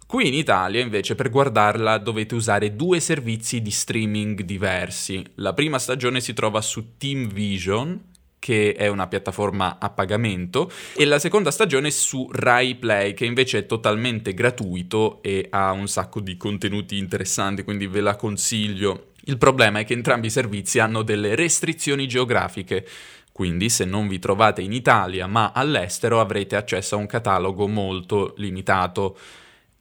Qui 0.07 0.29
in 0.29 0.35
Italia 0.35 0.83
invece 0.83 1.15
per 1.15 1.31
guardarla 1.31 1.97
dovete 1.97 2.35
usare 2.35 2.77
due 2.77 3.01
servizi 3.01 3.63
di 3.63 3.71
streaming 3.71 4.43
diversi. 4.43 5.25
La 5.37 5.55
prima 5.55 5.79
stagione 5.79 6.21
si 6.21 6.35
trova 6.35 6.61
su 6.61 6.99
Team 6.99 7.29
Vision, 7.29 8.11
che 8.43 8.75
è 8.75 8.89
una 8.89 9.07
piattaforma 9.07 9.79
a 9.79 9.89
pagamento, 9.89 10.69
e 10.97 11.05
la 11.05 11.21
seconda 11.21 11.53
stagione 11.53 11.93
su 11.93 12.29
Rai 12.33 12.75
Play, 12.75 13.15
che 13.15 13.25
invece 13.25 13.59
è 13.59 13.67
totalmente 13.67 14.35
gratuito 14.35 15.23
e 15.23 15.47
ha 15.51 15.71
un 15.71 15.87
sacco 15.87 16.19
di 16.19 16.37
contenuti 16.37 16.99
interessanti, 16.99 17.63
quindi 17.63 17.87
ve 17.87 18.01
la 18.01 18.17
consiglio. 18.17 19.13
Il 19.27 19.39
problema 19.39 19.79
è 19.79 19.85
che 19.85 19.93
entrambi 19.93 20.27
i 20.27 20.31
servizi 20.31 20.81
hanno 20.81 21.03
delle 21.03 21.37
restrizioni 21.37 22.09
geografiche, 22.09 22.85
quindi 23.31 23.69
se 23.69 23.85
non 23.85 24.09
vi 24.09 24.19
trovate 24.19 24.61
in 24.61 24.73
Italia 24.73 25.29
ma 25.29 25.53
all'estero 25.55 26.19
avrete 26.19 26.57
accesso 26.57 26.97
a 26.97 26.99
un 26.99 27.07
catalogo 27.07 27.69
molto 27.69 28.35
limitato. 28.39 29.17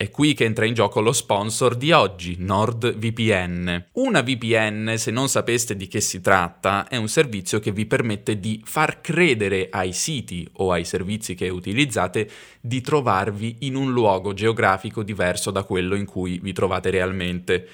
È 0.02 0.10
qui 0.10 0.34
che 0.34 0.46
entra 0.46 0.66
in 0.66 0.74
gioco 0.74 1.00
lo 1.00 1.12
sponsor 1.12 1.76
di 1.76 1.92
oggi, 1.92 2.36
NordVPN. 2.40 3.90
Una 3.92 4.22
VPN, 4.22 4.96
se 4.98 5.12
non 5.12 5.30
sapeste 5.30 5.76
di 5.76 5.88
che 5.88 6.02
si 6.02 6.22
tratta, 6.22 6.88
è 6.88 6.96
un 6.96 7.08
servizio 7.08 7.60
che 7.60 7.72
vi 7.72 7.86
permette 7.86 8.40
di 8.40 8.60
far 8.66 9.00
credere 9.00 9.68
ai 9.70 9.94
siti 9.94 10.50
o 10.54 10.72
ai 10.72 10.86
servizi 10.86 11.36
che 11.36 11.50
utilizzate 11.50 12.28
di 12.60 12.82
trovarvi 12.82 13.58
in 13.60 13.76
un 13.76 13.92
luogo 13.92 14.34
geografico 14.34 15.04
diverso 15.04 15.52
da 15.52 15.62
quello 15.62 15.94
in 15.94 16.06
cui 16.06 16.40
vi 16.40 16.52
trovate 16.52 16.90
realmente. 16.90 17.68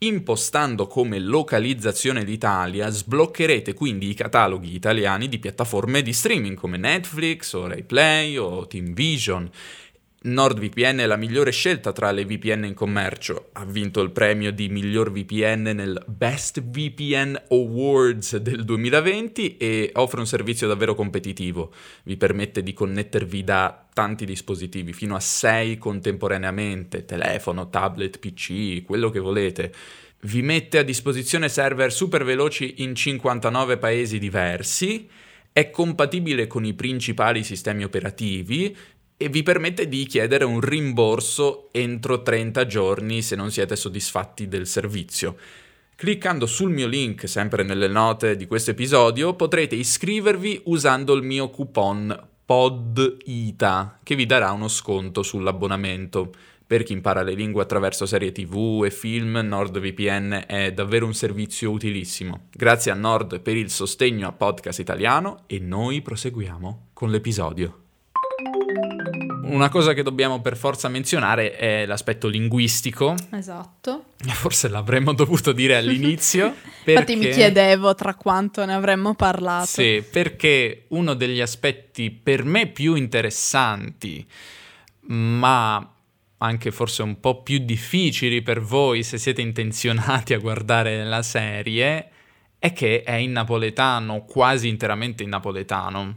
Impostando 0.00 0.86
come 0.86 1.20
localizzazione 1.20 2.22
l'Italia, 2.22 2.90
sbloccherete 2.90 3.72
quindi 3.72 4.10
i 4.10 4.14
cataloghi 4.14 4.74
italiani 4.74 5.26
di 5.26 5.38
piattaforme 5.38 6.02
di 6.02 6.12
streaming 6.12 6.54
come 6.54 6.76
Netflix 6.76 7.54
o 7.54 7.66
RayPlay 7.66 8.36
o 8.36 8.66
TeamVision 8.66 9.50
NordVPN 10.24 10.98
è 10.98 11.06
la 11.06 11.16
migliore 11.16 11.50
scelta 11.50 11.90
tra 11.90 12.12
le 12.12 12.24
VPN 12.24 12.64
in 12.64 12.74
commercio. 12.74 13.48
Ha 13.54 13.64
vinto 13.64 14.00
il 14.02 14.12
premio 14.12 14.52
di 14.52 14.68
miglior 14.68 15.10
VPN 15.10 15.62
nel 15.74 16.00
Best 16.06 16.62
VPN 16.62 17.42
Awards 17.48 18.36
del 18.36 18.64
2020 18.64 19.56
e 19.56 19.90
offre 19.94 20.20
un 20.20 20.26
servizio 20.26 20.68
davvero 20.68 20.94
competitivo. 20.94 21.72
Vi 22.04 22.16
permette 22.16 22.62
di 22.62 22.72
connettervi 22.72 23.42
da 23.42 23.84
tanti 23.92 24.24
dispositivi, 24.24 24.92
fino 24.92 25.16
a 25.16 25.20
6 25.20 25.76
contemporaneamente, 25.78 27.04
telefono, 27.04 27.68
tablet, 27.68 28.20
PC, 28.20 28.84
quello 28.84 29.10
che 29.10 29.18
volete. 29.18 29.72
Vi 30.20 30.40
mette 30.42 30.78
a 30.78 30.84
disposizione 30.84 31.48
server 31.48 31.92
super 31.92 32.24
veloci 32.24 32.74
in 32.78 32.94
59 32.94 33.76
paesi 33.78 34.20
diversi 34.20 35.08
è 35.52 35.68
compatibile 35.68 36.46
con 36.46 36.64
i 36.64 36.72
principali 36.72 37.44
sistemi 37.44 37.84
operativi 37.84 38.74
e 39.16 39.28
vi 39.28 39.42
permette 39.42 39.88
di 39.88 40.04
chiedere 40.06 40.44
un 40.44 40.60
rimborso 40.60 41.68
entro 41.72 42.22
30 42.22 42.66
giorni 42.66 43.22
se 43.22 43.36
non 43.36 43.50
siete 43.50 43.76
soddisfatti 43.76 44.48
del 44.48 44.66
servizio. 44.66 45.36
Cliccando 45.94 46.46
sul 46.46 46.70
mio 46.70 46.88
link, 46.88 47.28
sempre 47.28 47.62
nelle 47.62 47.86
note 47.86 48.36
di 48.36 48.46
questo 48.46 48.72
episodio, 48.72 49.34
potrete 49.34 49.76
iscrivervi 49.76 50.62
usando 50.64 51.14
il 51.14 51.22
mio 51.22 51.48
coupon 51.50 52.28
PODITA, 52.44 54.00
che 54.02 54.16
vi 54.16 54.26
darà 54.26 54.50
uno 54.50 54.66
sconto 54.66 55.22
sull'abbonamento. 55.22 56.32
Per 56.66 56.82
chi 56.82 56.92
impara 56.92 57.22
le 57.22 57.34
lingue 57.34 57.62
attraverso 57.62 58.06
serie 58.06 58.32
tv 58.32 58.82
e 58.84 58.90
film, 58.90 59.38
NordVPN 59.44 60.44
è 60.46 60.72
davvero 60.72 61.06
un 61.06 61.14
servizio 61.14 61.70
utilissimo. 61.70 62.48
Grazie 62.50 62.90
a 62.90 62.94
Nord 62.94 63.40
per 63.40 63.56
il 63.56 63.70
sostegno 63.70 64.26
a 64.26 64.32
podcast 64.32 64.80
italiano 64.80 65.44
e 65.46 65.60
noi 65.60 66.02
proseguiamo 66.02 66.88
con 66.94 67.10
l'episodio 67.10 67.81
una 69.52 69.68
cosa 69.68 69.92
che 69.92 70.02
dobbiamo 70.02 70.40
per 70.40 70.56
forza 70.56 70.88
menzionare 70.88 71.56
è 71.56 71.86
l'aspetto 71.86 72.26
linguistico. 72.26 73.14
Esatto. 73.30 74.06
Forse 74.32 74.68
l'avremmo 74.68 75.12
dovuto 75.12 75.52
dire 75.52 75.76
all'inizio. 75.76 76.54
perché... 76.84 77.12
Infatti 77.12 77.16
mi 77.16 77.30
chiedevo 77.30 77.94
tra 77.94 78.14
quanto 78.14 78.64
ne 78.64 78.74
avremmo 78.74 79.14
parlato. 79.14 79.66
Sì, 79.66 80.02
perché 80.10 80.86
uno 80.88 81.14
degli 81.14 81.40
aspetti 81.40 82.10
per 82.10 82.44
me 82.44 82.66
più 82.66 82.94
interessanti, 82.94 84.26
ma 85.08 85.94
anche 86.38 86.70
forse 86.72 87.02
un 87.02 87.20
po' 87.20 87.42
più 87.42 87.58
difficili 87.58 88.42
per 88.42 88.60
voi 88.60 89.02
se 89.04 89.18
siete 89.18 89.42
intenzionati 89.42 90.34
a 90.34 90.38
guardare 90.38 91.04
la 91.04 91.22
serie, 91.22 92.08
è 92.58 92.72
che 92.72 93.02
è 93.02 93.14
in 93.14 93.32
napoletano, 93.32 94.24
quasi 94.24 94.68
interamente 94.68 95.22
in 95.22 95.28
napoletano. 95.28 96.16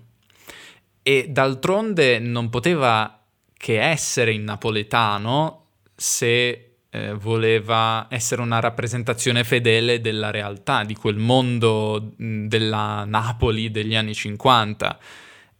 E 1.03 1.27
d'altronde 1.29 2.17
non 2.17 2.49
poteva 2.49 3.19
che 3.65 3.81
essere 3.81 4.31
in 4.31 4.43
napoletano 4.43 5.69
se 5.95 6.73
eh, 6.87 7.13
voleva 7.15 8.05
essere 8.11 8.43
una 8.43 8.59
rappresentazione 8.59 9.43
fedele 9.43 10.01
della 10.01 10.29
realtà, 10.29 10.83
di 10.83 10.93
quel 10.93 11.15
mondo 11.15 12.11
della 12.15 13.05
Napoli 13.05 13.71
degli 13.71 13.95
anni 13.95 14.13
50. 14.13 14.99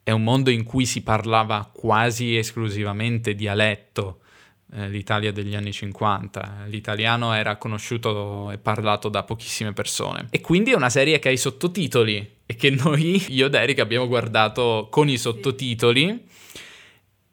È 0.04 0.12
un 0.12 0.22
mondo 0.22 0.52
in 0.52 0.64
cui 0.64 0.86
si 0.86 1.02
parlava 1.02 1.68
quasi 1.74 2.38
esclusivamente 2.38 3.34
dialetto, 3.34 4.20
eh, 4.74 4.88
l'Italia 4.88 5.32
degli 5.32 5.56
anni 5.56 5.72
50. 5.72 6.66
L'italiano 6.68 7.34
era 7.34 7.56
conosciuto 7.56 8.52
e 8.52 8.60
parlato 8.60 9.10
da 9.10 9.24
pochissime 9.24 9.74
persone. 9.74 10.28
E 10.30 10.42
quindi 10.42 10.74
è 10.74 10.76
una 10.76 10.92
serie 10.92 11.18
che 11.18 11.30
ha 11.30 11.32
i 11.32 11.38
sottotitoli 11.38 12.34
e 12.46 12.56
che 12.56 12.70
noi, 12.70 13.26
io 13.34 13.48
ed 13.48 13.56
Eric, 13.56 13.80
abbiamo 13.80 14.06
guardato 14.08 14.90
con 14.92 15.10
i 15.10 15.18
sottotitoli. 15.18 16.34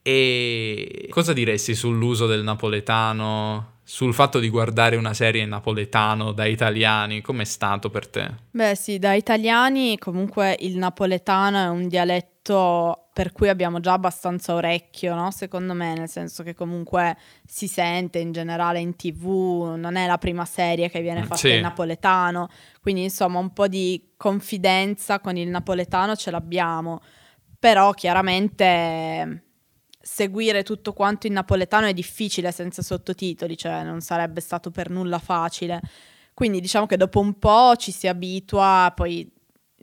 E 0.02 1.06
cosa 1.10 1.32
diresti 1.32 1.74
sull'uso 1.74 2.26
del 2.26 2.42
napoletano? 2.42 3.70
Sul 3.84 4.14
fatto 4.14 4.38
di 4.38 4.48
guardare 4.48 4.96
una 4.96 5.12
serie 5.12 5.42
in 5.42 5.50
napoletano 5.50 6.32
da 6.32 6.46
italiani, 6.46 7.20
com'è 7.20 7.44
stato 7.44 7.90
per 7.90 8.08
te? 8.08 8.30
Beh 8.50 8.74
sì, 8.74 8.98
da 8.98 9.14
italiani 9.14 9.98
comunque 9.98 10.56
il 10.60 10.76
napoletano 10.76 11.58
è 11.58 11.68
un 11.68 11.88
dialetto 11.88 13.08
per 13.12 13.32
cui 13.32 13.48
abbiamo 13.48 13.78
già 13.80 13.92
abbastanza 13.92 14.54
orecchio, 14.54 15.14
no? 15.14 15.30
Secondo 15.30 15.74
me, 15.74 15.94
nel 15.94 16.08
senso 16.08 16.42
che 16.42 16.54
comunque 16.54 17.16
si 17.46 17.68
sente 17.68 18.18
in 18.18 18.32
generale 18.32 18.80
in 18.80 18.96
tv, 18.96 19.74
non 19.76 19.96
è 19.96 20.06
la 20.06 20.18
prima 20.18 20.44
serie 20.46 20.88
che 20.88 21.02
viene 21.02 21.20
mm, 21.20 21.24
fatta 21.24 21.36
sì. 21.36 21.54
in 21.54 21.60
napoletano, 21.60 22.48
quindi 22.80 23.02
insomma 23.02 23.38
un 23.38 23.52
po' 23.52 23.68
di 23.68 24.12
confidenza 24.16 25.20
con 25.20 25.36
il 25.36 25.48
napoletano 25.48 26.16
ce 26.16 26.30
l'abbiamo, 26.30 27.02
però 27.58 27.92
chiaramente 27.92 29.50
seguire 30.02 30.64
tutto 30.64 30.92
quanto 30.92 31.26
in 31.26 31.34
napoletano 31.34 31.86
è 31.86 31.94
difficile 31.94 32.50
senza 32.52 32.82
sottotitoli, 32.82 33.56
cioè 33.56 33.84
non 33.84 34.00
sarebbe 34.00 34.40
stato 34.40 34.70
per 34.70 34.90
nulla 34.90 35.18
facile. 35.18 35.80
Quindi 36.34 36.60
diciamo 36.60 36.86
che 36.86 36.96
dopo 36.96 37.20
un 37.20 37.38
po' 37.38 37.76
ci 37.76 37.92
si 37.92 38.08
abitua, 38.08 38.92
poi 38.94 39.30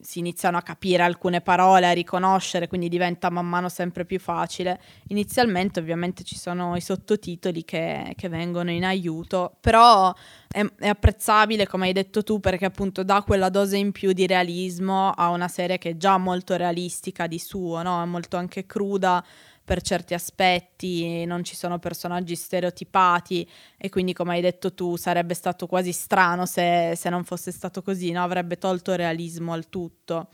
si 0.02 0.20
iniziano 0.20 0.58
a 0.58 0.62
capire 0.62 1.04
alcune 1.04 1.42
parole, 1.42 1.88
a 1.88 1.92
riconoscere, 1.92 2.68
quindi 2.68 2.90
diventa 2.90 3.30
man 3.30 3.48
mano 3.48 3.70
sempre 3.70 4.06
più 4.06 4.20
facile. 4.20 4.80
Inizialmente 5.08 5.80
ovviamente 5.80 6.24
ci 6.24 6.38
sono 6.38 6.76
i 6.76 6.82
sottotitoli 6.82 7.64
che, 7.64 8.14
che 8.16 8.30
vengono 8.30 8.72
in 8.72 8.86
aiuto, 8.86 9.58
però 9.60 10.14
è, 10.48 10.66
è, 10.80 10.88
apprezzabile, 10.88 11.68
come 11.68 11.88
hai 11.88 11.94
detto 11.94 12.24
tu, 12.24 12.40
perché 12.40 12.66
appunto 12.66 13.04
dà 13.04 13.22
quella 13.24 13.50
dose 13.50 13.78
in 13.78 13.92
più 13.92 14.12
di 14.14 14.26
realismo 14.28 15.12
a 15.12 15.30
una 15.30 15.48
serie 15.48 15.78
che 15.78 15.92
è 15.92 15.98
già 15.98 16.18
molto 16.18 16.56
realistica 16.56 17.28
di 17.28 17.40
suo, 17.40 17.82
no? 17.82 18.02
è 18.02 18.06
molto 18.06 18.38
anche 18.38 18.66
cruda 18.66 19.24
per 19.70 19.84
certi 19.84 20.16
aspetti, 20.16 21.26
non 21.26 21.44
ci 21.44 21.56
sono 21.56 21.78
personaggi 21.78 22.36
stereotipati 22.36 23.48
e 23.78 23.90
quindi 23.90 24.14
come 24.14 24.34
hai 24.34 24.42
detto 24.42 24.74
tu 24.74 24.96
sarebbe 24.96 25.36
stato 25.36 25.68
quasi 25.68 25.92
strano 25.92 26.48
se, 26.48 26.94
se 26.96 27.08
non 27.10 27.24
fosse 27.24 27.52
stato 27.52 27.84
così, 27.84 28.10
no? 28.10 28.24
avrebbe 28.24 28.58
tolto 28.58 28.96
realismo 28.96 29.54
al 29.54 29.70
tutto. 29.70 30.30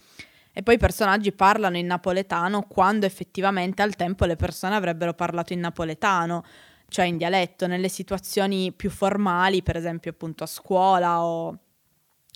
E 0.53 0.63
poi 0.63 0.75
i 0.75 0.77
personaggi 0.77 1.33
parlano 1.33 1.75
in 1.75 1.85
napoletano 1.85 2.61
quando 2.61 3.05
effettivamente 3.05 3.81
al 3.81 3.97
tempo 3.97 4.23
le 4.23 4.37
persone 4.37 4.73
avrebbero 4.73 5.13
parlato 5.13 5.51
in 5.51 5.59
napoletano, 5.59 6.45
cioè 6.87 7.03
in 7.03 7.17
dialetto, 7.17 7.67
nelle 7.67 7.89
situazioni 7.89 8.71
più 8.71 8.89
formali, 8.89 9.61
per 9.61 9.75
esempio 9.75 10.11
appunto 10.11 10.45
a 10.45 10.47
scuola 10.47 11.25
o 11.25 11.59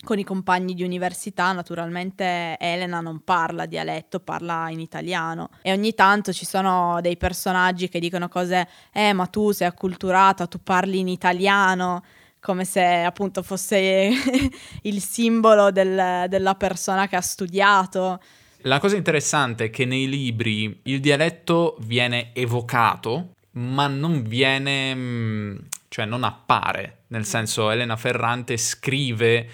con 0.02 0.18
i 0.18 0.24
compagni 0.24 0.74
di 0.74 0.82
università, 0.82 1.52
naturalmente 1.52 2.56
Elena 2.58 3.00
non 3.00 3.22
parla 3.22 3.66
dialetto, 3.66 4.20
parla 4.20 4.70
in 4.70 4.80
italiano 4.80 5.50
e 5.62 5.72
ogni 5.72 5.94
tanto 5.94 6.32
ci 6.32 6.46
sono 6.46 7.00
dei 7.02 7.16
personaggi 7.16 7.88
che 7.88 8.00
dicono 8.00 8.28
cose, 8.28 8.66
eh 8.92 9.12
ma 9.12 9.26
tu 9.26 9.50
sei 9.52 9.68
acculturata, 9.68 10.46
tu 10.46 10.58
parli 10.62 11.00
in 11.00 11.08
italiano, 11.08 12.02
come 12.40 12.64
se 12.64 12.82
appunto 12.82 13.42
fosse 13.42 14.10
il 14.82 15.02
simbolo 15.02 15.70
del, 15.70 16.26
della 16.28 16.54
persona 16.54 17.06
che 17.06 17.16
ha 17.16 17.20
studiato. 17.20 18.20
La 18.62 18.78
cosa 18.78 18.96
interessante 18.96 19.66
è 19.66 19.70
che 19.70 19.84
nei 19.84 20.08
libri 20.08 20.80
il 20.84 21.00
dialetto 21.00 21.76
viene 21.80 22.30
evocato, 22.34 23.34
ma 23.52 23.86
non 23.86 24.22
viene, 24.22 24.94
mm, 24.94 25.56
cioè 25.88 26.04
non 26.04 26.24
appare, 26.24 27.02
nel 27.08 27.24
senso 27.24 27.70
Elena 27.70 27.96
Ferrante 27.96 28.56
scrive 28.56 29.48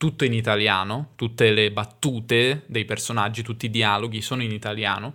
tutto 0.00 0.24
in 0.24 0.32
italiano, 0.32 1.10
tutte 1.14 1.50
le 1.50 1.70
battute 1.70 2.62
dei 2.64 2.86
personaggi, 2.86 3.42
tutti 3.42 3.66
i 3.66 3.70
dialoghi 3.70 4.22
sono 4.22 4.42
in 4.42 4.50
italiano, 4.50 5.12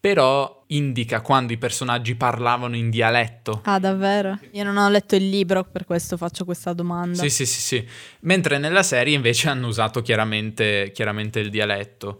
però 0.00 0.64
indica 0.68 1.20
quando 1.20 1.52
i 1.52 1.58
personaggi 1.58 2.14
parlavano 2.14 2.74
in 2.74 2.88
dialetto. 2.88 3.60
Ah, 3.64 3.78
davvero? 3.78 4.38
Io 4.52 4.64
non 4.64 4.78
ho 4.78 4.88
letto 4.88 5.14
il 5.14 5.28
libro, 5.28 5.64
per 5.64 5.84
questo 5.84 6.16
faccio 6.16 6.46
questa 6.46 6.72
domanda. 6.72 7.20
Sì, 7.20 7.28
sì, 7.28 7.44
sì, 7.44 7.60
sì. 7.60 7.88
Mentre 8.20 8.56
nella 8.56 8.82
serie 8.82 9.14
invece 9.14 9.50
hanno 9.50 9.66
usato 9.66 10.00
chiaramente, 10.00 10.90
chiaramente 10.94 11.40
il 11.40 11.50
dialetto. 11.50 12.18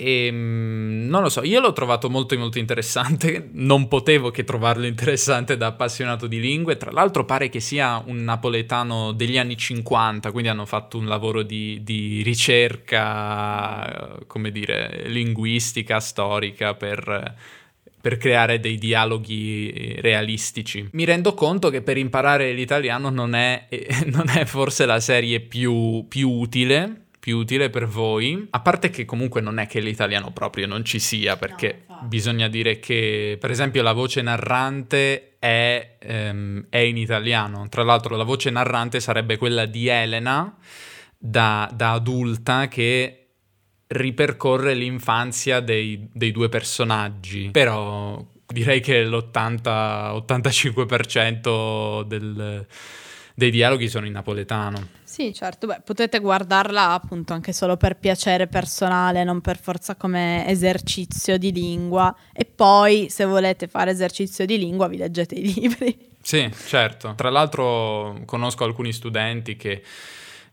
E 0.00 0.26
ehm, 0.28 1.08
non 1.10 1.20
lo 1.20 1.28
so, 1.28 1.44
io 1.44 1.60
l'ho 1.60 1.74
trovato 1.74 2.08
molto 2.08 2.38
molto 2.38 2.58
interessante, 2.58 3.50
non 3.52 3.86
potevo 3.86 4.30
che 4.30 4.44
trovarlo 4.44 4.86
interessante 4.86 5.58
da 5.58 5.66
appassionato 5.66 6.26
di 6.26 6.40
lingue, 6.40 6.78
tra 6.78 6.90
l'altro 6.90 7.26
pare 7.26 7.50
che 7.50 7.60
sia 7.60 8.02
un 8.06 8.24
napoletano 8.24 9.12
degli 9.12 9.36
anni 9.36 9.58
50, 9.58 10.30
quindi 10.32 10.48
hanno 10.48 10.64
fatto 10.64 10.96
un 10.96 11.04
lavoro 11.04 11.42
di, 11.42 11.80
di 11.82 12.22
ricerca, 12.22 14.16
come 14.26 14.50
dire, 14.50 15.02
linguistica, 15.08 16.00
storica 16.00 16.72
per, 16.72 17.34
per 18.00 18.16
creare 18.16 18.58
dei 18.58 18.78
dialoghi 18.78 19.96
realistici. 20.00 20.88
Mi 20.92 21.04
rendo 21.04 21.34
conto 21.34 21.68
che 21.68 21.82
per 21.82 21.98
imparare 21.98 22.52
l'italiano 22.52 23.10
non 23.10 23.34
è, 23.34 23.66
non 24.06 24.30
è 24.30 24.46
forse 24.46 24.86
la 24.86 25.00
serie 25.00 25.40
più, 25.40 26.06
più 26.08 26.30
utile, 26.30 27.08
più 27.20 27.36
utile 27.36 27.68
per 27.68 27.86
voi, 27.86 28.46
a 28.50 28.60
parte 28.60 28.88
che 28.88 29.04
comunque 29.04 29.42
non 29.42 29.58
è 29.58 29.66
che 29.66 29.78
l'italiano 29.78 30.32
proprio 30.32 30.66
non 30.66 30.82
ci 30.84 30.98
sia, 30.98 31.36
perché 31.36 31.82
no, 31.86 32.06
bisogna 32.08 32.48
dire 32.48 32.80
che 32.80 33.36
per 33.38 33.50
esempio 33.50 33.82
la 33.82 33.92
voce 33.92 34.22
narrante 34.22 35.36
è, 35.38 35.96
ehm, 35.98 36.68
è, 36.70 36.78
in 36.78 36.96
italiano, 36.96 37.68
tra 37.68 37.84
l'altro 37.84 38.16
la 38.16 38.24
voce 38.24 38.48
narrante 38.48 39.00
sarebbe 39.00 39.36
quella 39.36 39.66
di 39.66 39.88
Elena 39.88 40.56
da, 41.18 41.70
da 41.72 41.92
adulta 41.92 42.68
che 42.68 43.16
ripercorre 43.88 44.72
l'infanzia 44.72 45.60
dei, 45.60 46.08
dei 46.12 46.32
due 46.32 46.48
personaggi, 46.48 47.50
però 47.50 48.26
direi 48.46 48.80
che 48.80 49.04
l'80-85% 49.04 52.04
del 52.04 52.66
dei 53.34 53.50
dialoghi 53.50 53.88
sono 53.88 54.06
in 54.06 54.12
napoletano. 54.12 54.98
Sì, 55.02 55.34
certo, 55.34 55.66
Beh, 55.66 55.80
potete 55.84 56.20
guardarla 56.20 56.92
appunto 56.92 57.32
anche 57.32 57.52
solo 57.52 57.76
per 57.76 57.96
piacere 57.96 58.46
personale, 58.46 59.24
non 59.24 59.40
per 59.40 59.58
forza 59.58 59.96
come 59.96 60.46
esercizio 60.46 61.36
di 61.36 61.52
lingua 61.52 62.14
e 62.32 62.44
poi 62.44 63.08
se 63.10 63.24
volete 63.24 63.66
fare 63.66 63.90
esercizio 63.90 64.46
di 64.46 64.56
lingua 64.58 64.86
vi 64.86 64.96
leggete 64.96 65.34
i 65.34 65.52
libri. 65.52 66.08
Sì, 66.22 66.48
certo. 66.66 67.14
Tra 67.16 67.30
l'altro 67.30 68.20
conosco 68.26 68.64
alcuni 68.64 68.92
studenti 68.92 69.56
che 69.56 69.82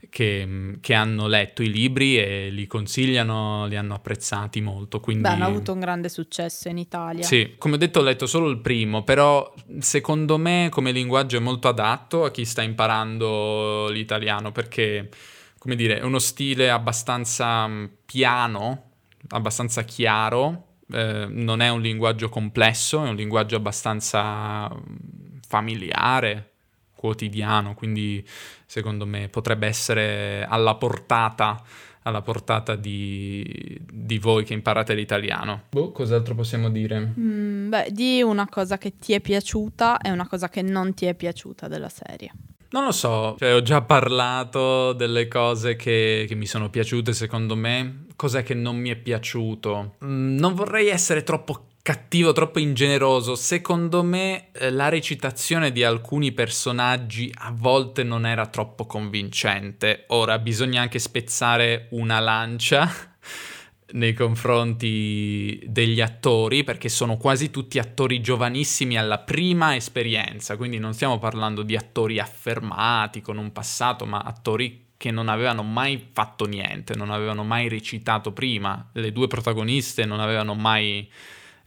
che, 0.10 0.78
che, 0.80 0.94
hanno 0.94 1.28
letto 1.28 1.62
i 1.62 1.70
libri 1.70 2.18
e 2.18 2.50
li 2.50 2.68
consigliano, 2.68 3.66
li 3.68 3.76
hanno 3.76 3.96
apprezzati 3.96 4.62
molto. 4.62 5.00
Quindi... 5.00 5.24
Beh, 5.24 5.30
hanno 5.30 5.46
avuto 5.46 5.74
un 5.74 5.80
grande 5.80 6.10
successo 6.10 6.70
in 6.70 6.78
Italia. 6.78 7.24
Sì, 7.24 7.56
come 7.58 7.76
ho 7.76 7.78
detto 7.78 8.00
ho 8.00 8.04
letto 8.04 8.26
solo 8.26 8.50
il 8.50 8.60
primo, 8.60 9.04
però 9.04 9.54
secondo 9.80 10.38
me 10.38 10.70
come 10.72 10.92
linguaggio 10.92 11.38
è 11.38 11.42
molto 11.42 11.68
adatto 11.68 12.24
a 12.24 12.32
chi 12.32 12.46
sta 12.46 12.62
imparando 12.62 13.90
l'italiano 13.90 14.52
perché, 14.52 15.10
come 15.58 15.76
dire, 15.76 16.00
è 16.00 16.04
uno 16.04 16.20
stile 16.20 16.70
abbastanza 16.70 17.68
mm, 17.68 17.86
piano, 18.06 18.92
abbastanza 19.30 19.84
chiaro, 19.84 20.76
eh, 20.92 21.26
non 21.30 21.62
è 21.62 21.70
un 21.70 21.82
linguaggio 21.82 22.30
complesso, 22.30 23.04
è 23.04 23.10
un 23.10 23.16
linguaggio 23.16 23.56
abbastanza 23.56 24.70
mm, 24.70 25.38
familiare, 25.48 26.52
quotidiano, 26.98 27.76
quindi 27.76 28.26
secondo 28.66 29.06
me 29.06 29.30
potrebbe 29.30 29.68
essere 29.68 30.46
alla 30.50 30.76
portata, 30.76 31.64
alla 32.02 32.22
portata 32.22 32.76
di, 32.76 33.80
di 33.90 34.18
voi 34.18 34.44
che 34.44 34.54
imparate 34.54 34.94
l'italiano. 34.94 35.64
Boh, 35.70 35.92
cos'altro 35.92 36.36
possiamo 36.36 36.70
dire? 36.70 37.14
Mm, 37.18 37.70
beh, 37.70 37.88
di 37.92 38.22
una 38.22 38.50
cosa 38.50 38.78
che 38.78 38.98
ti 38.98 39.14
è 39.14 39.22
piaciuta 39.22 40.00
e 40.00 40.12
una 40.12 40.28
cosa 40.28 40.50
che 40.50 40.62
non 40.62 40.94
ti 40.94 41.06
è 41.06 41.14
piaciuta 41.14 41.68
della 41.68 41.90
serie. 41.90 42.32
Non 42.70 42.84
lo 42.84 42.92
so, 42.92 43.36
cioè, 43.40 43.54
ho 43.54 43.62
già 43.62 43.82
parlato 43.82 44.92
delle 44.92 45.30
cose 45.30 45.78
che, 45.78 46.26
che, 46.28 46.36
mi 46.36 46.46
sono 46.46 46.70
piaciute 46.70 47.14
secondo 47.14 47.56
me. 47.56 48.06
Cos'è 48.18 48.44
che 48.44 48.54
non 48.54 48.76
mi 48.76 48.90
è 48.90 48.98
piaciuto? 48.98 49.96
Mm, 50.04 50.38
non 50.38 50.54
vorrei 50.54 50.88
essere 50.88 51.24
troppo 51.24 51.68
cattivo, 51.88 52.34
troppo 52.34 52.60
ingeneroso. 52.60 53.36
Secondo 53.36 54.04
me 54.04 54.52
eh, 54.52 54.72
la 54.72 54.90
recitazione 54.90 55.72
di 55.72 55.86
alcuni 55.86 56.34
personaggi 56.34 57.32
a 57.34 57.54
volte 57.56 58.04
non 58.04 58.26
era 58.26 58.46
troppo 58.48 58.86
convincente. 58.86 60.04
Ora 60.08 60.38
bisogna 60.38 60.82
anche 60.82 61.00
spezzare 61.00 61.88
una 61.92 62.20
lancia 62.20 62.92
nei 63.94 64.14
confronti 64.14 65.64
degli 65.66 66.02
attori 66.02 66.66
perché 66.66 66.90
sono 66.90 67.16
quasi 67.16 67.52
tutti 67.52 67.80
attori 67.80 68.20
giovanissimi 68.20 68.98
alla 68.98 69.20
prima 69.20 69.74
esperienza, 69.74 70.58
quindi 70.58 70.80
non 70.80 70.94
stiamo 70.94 71.20
parlando 71.20 71.64
di 71.64 71.78
attori 71.78 72.20
affermati 72.20 73.22
con 73.22 73.38
un 73.38 73.54
passato, 73.54 74.06
ma 74.06 74.20
attori 74.20 74.88
che 74.98 75.12
non 75.12 75.30
avevano 75.30 75.64
mai 75.64 76.10
fatto 76.12 76.44
niente, 76.48 76.96
non 76.96 77.12
avevano 77.12 77.46
mai 77.46 77.70
recitato 77.70 78.34
prima, 78.34 78.90
le 78.92 79.14
due 79.14 79.28
protagoniste 79.28 80.04
non 80.04 80.20
avevano 80.20 80.54
mai 80.54 81.10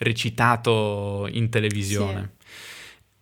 recitato 0.00 1.28
in 1.30 1.48
televisione. 1.48 2.32
Sì. 2.36 2.38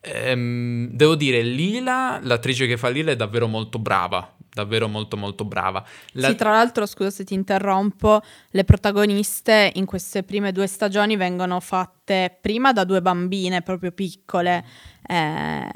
Ehm, 0.00 0.88
devo 0.90 1.14
dire, 1.14 1.42
Lila, 1.42 2.20
l'attrice 2.22 2.66
che 2.66 2.76
fa 2.76 2.88
Lila 2.88 3.10
è 3.10 3.16
davvero 3.16 3.46
molto 3.46 3.78
brava, 3.78 4.34
davvero 4.50 4.88
molto 4.88 5.16
molto 5.16 5.44
brava. 5.44 5.84
La... 6.12 6.28
Sì, 6.28 6.34
tra 6.36 6.52
l'altro, 6.52 6.86
scusa 6.86 7.10
se 7.10 7.24
ti 7.24 7.34
interrompo, 7.34 8.22
le 8.50 8.64
protagoniste 8.64 9.72
in 9.74 9.84
queste 9.84 10.22
prime 10.22 10.52
due 10.52 10.66
stagioni 10.66 11.16
vengono 11.16 11.60
fatte 11.60 12.36
prima 12.40 12.72
da 12.72 12.84
due 12.84 13.02
bambine 13.02 13.62
proprio 13.62 13.90
piccole. 13.90 14.64
Eh, 15.06 15.68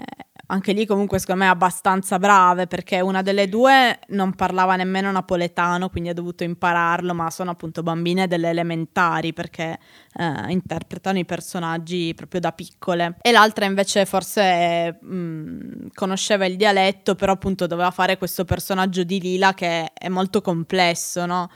anche 0.53 0.73
lì 0.73 0.85
comunque 0.85 1.19
secondo 1.19 1.45
me 1.45 1.51
abbastanza 1.51 2.19
brave 2.19 2.67
perché 2.67 3.01
una 3.01 3.23
delle 3.23 3.49
due 3.49 3.99
non 4.09 4.35
parlava 4.35 4.77
nemmeno 4.77 5.11
napoletano, 5.11 5.88
quindi 5.88 6.11
ha 6.11 6.15
dovuto 6.15 6.45
impararlo, 6.45 7.15
ma 7.15 7.31
sono 7.31 7.51
appunto 7.51 7.83
bambine 7.83 8.29
delle 8.29 8.51
elementari 8.51 9.33
perché 9.33 9.79
eh, 10.15 10.53
interpretano 10.53 11.19
i 11.19 11.25
personaggi 11.25 12.12
proprio 12.15 12.41
da 12.41 12.53
piccole. 12.53 13.17
E 13.23 13.33
l'altra 13.33 13.65
invece 13.65 14.05
forse 14.05 14.99
mh, 15.01 15.15
mm, 15.15 15.87
conosceva 15.95 16.45
il 16.45 16.57
dialetto, 16.57 17.15
però 17.15 17.33
appunto 17.33 17.67
doveva 17.67 17.91
fare 17.91 18.19
questo 18.19 18.45
personaggio 18.45 19.05
di 19.05 19.21
Lila 19.21 19.55
che 19.55 19.93
è 19.95 20.09
molto 20.09 20.43
complesso, 20.43 21.25
no? 21.25 21.49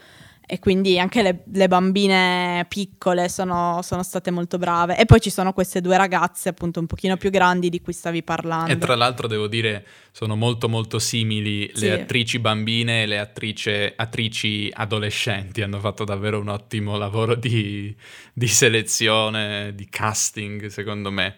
E 0.49 0.59
quindi 0.59 0.97
anche 0.97 1.21
le, 1.21 1.43
le 1.51 1.67
bambine 1.67 2.65
piccole 2.69 3.27
sono, 3.27 3.81
sono, 3.83 4.01
state 4.01 4.31
molto 4.31 4.57
brave. 4.57 4.97
E 4.97 5.05
poi 5.05 5.19
ci 5.19 5.29
sono 5.29 5.51
queste 5.51 5.81
due 5.81 5.97
ragazze, 5.97 6.47
appunto, 6.47 6.79
un 6.79 6.87
pochino 6.87 7.17
più 7.17 7.29
grandi 7.29 7.67
di 7.69 7.81
cui 7.81 7.91
stavi 7.91 8.23
parlando. 8.23 8.71
E 8.71 8.77
tra 8.77 8.95
l'altro 8.95 9.27
devo 9.27 9.47
dire, 9.47 9.85
sono 10.13 10.37
molto 10.37 10.69
molto 10.69 10.99
simili 10.99 11.69
le 11.75 11.91
attrici 11.91 12.39
bambine 12.39 13.03
e 13.03 13.05
le 13.07 13.19
attrice, 13.19 13.91
attrici 13.93 14.71
adolescenti. 14.73 15.61
Hanno 15.61 15.81
fatto 15.81 16.05
davvero 16.05 16.39
un 16.39 16.47
ottimo 16.47 16.95
lavoro 16.95 17.35
di, 17.35 17.93
di 18.31 18.47
selezione, 18.47 19.75
di 19.75 19.85
casting, 19.89 20.67
secondo 20.67 21.11
me. 21.11 21.35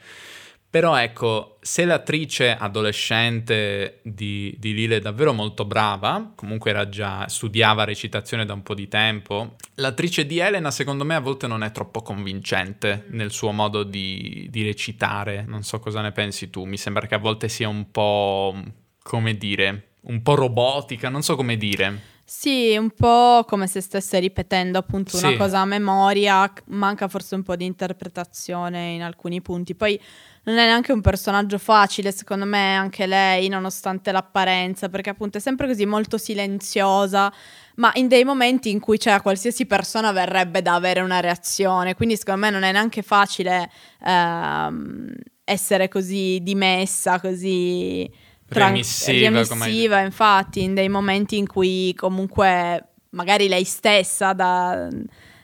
Però 0.72 0.96
ecco, 0.96 1.58
se 1.62 1.84
l'attrice 1.84 2.56
adolescente 2.56 4.02
di, 4.04 4.56
di 4.60 4.76
Lille 4.76 4.98
è 4.98 5.00
davvero 5.00 5.34
molto 5.34 5.66
brava, 5.66 6.32
comunque 6.36 6.70
era 6.70 6.88
già, 6.88 7.28
studiava 7.28 7.86
recitazione 7.86 8.46
da 8.46 8.54
un 8.54 8.62
po' 8.62 8.76
di 8.76 8.88
tempo, 8.88 9.56
l'attrice 9.76 10.28
di 10.28 10.38
Elena 10.38 10.70
secondo 10.70 11.04
me 11.06 11.16
a 11.16 11.22
volte 11.22 11.48
non 11.48 11.64
è 11.64 11.72
troppo 11.72 12.04
convincente 12.04 13.06
nel 13.10 13.32
suo 13.32 13.52
modo 13.52 13.82
di, 13.82 14.46
di 14.52 14.64
recitare, 14.64 15.44
non 15.48 15.64
so 15.64 15.80
cosa 15.80 16.02
ne 16.02 16.12
pensi 16.12 16.52
tu, 16.52 16.66
mi 16.66 16.78
sembra 16.78 17.08
che 17.08 17.16
a 17.16 17.20
volte 17.20 17.50
sia 17.50 17.68
un 17.68 17.90
po', 17.90 18.56
come 19.02 19.38
dire, 19.38 19.94
un 20.02 20.22
po' 20.22 20.36
robotica, 20.36 21.10
non 21.10 21.24
so 21.24 21.36
come 21.36 21.58
dire. 21.58 22.18
Sì, 22.24 22.78
un 22.78 22.92
po' 22.92 23.44
come 23.48 23.66
se 23.66 23.82
stesse 23.82 24.20
ripetendo 24.20 24.78
appunto 24.78 25.18
una 25.18 25.36
cosa 25.36 25.62
a 25.62 25.66
memoria, 25.66 26.54
manca 26.68 27.08
forse 27.08 27.34
un 27.34 27.42
po' 27.42 27.56
di 27.56 27.66
interpretazione 27.66 28.92
in 28.92 29.02
alcuni 29.02 29.42
punti. 29.42 29.74
Poi 29.74 30.00
non 30.44 30.58
è 30.58 30.66
neanche 30.66 30.92
un 30.92 31.02
personaggio 31.02 31.58
facile, 31.58 32.12
secondo 32.12 32.46
me, 32.46 32.76
anche 32.76 33.06
lei, 33.06 33.48
nonostante 33.50 34.12
l'apparenza, 34.12 34.90
perché 34.90 35.10
appunto 35.10 35.38
è 35.38 35.42
sempre 35.42 35.68
così 35.68 35.86
molto 35.86 36.18
silenziosa, 36.18 37.32
ma 37.76 37.92
in 37.96 38.08
dei 38.08 38.24
momenti 38.24 38.70
in 38.70 38.80
cui 38.80 38.98
c'è 38.98 39.12
cioè, 39.12 39.22
qualsiasi 39.22 39.66
persona 39.66 40.12
verrebbe 40.12 40.62
da 40.62 40.76
avere 40.76 41.02
una 41.02 41.20
reazione, 41.20 41.96
quindi 41.96 42.18
secondo 42.18 42.42
me 42.42 42.50
non 42.50 42.64
è 42.64 42.72
neanche 42.72 43.02
facile 43.02 43.70
ehm, 44.06 45.14
essere 45.44 45.88
così 45.88 46.40
dimessa, 46.42 47.20
così 47.20 48.10
remissiva, 48.48 49.30
remissiva 49.30 50.00
infatti, 50.00 50.64
in 50.64 50.74
dei 50.74 50.90
momenti 50.90 51.38
in 51.38 51.48
cui 51.48 51.94
comunque 51.96 52.84
magari 53.12 53.48
lei 53.48 53.64
stessa 53.64 54.34
da 54.34 54.88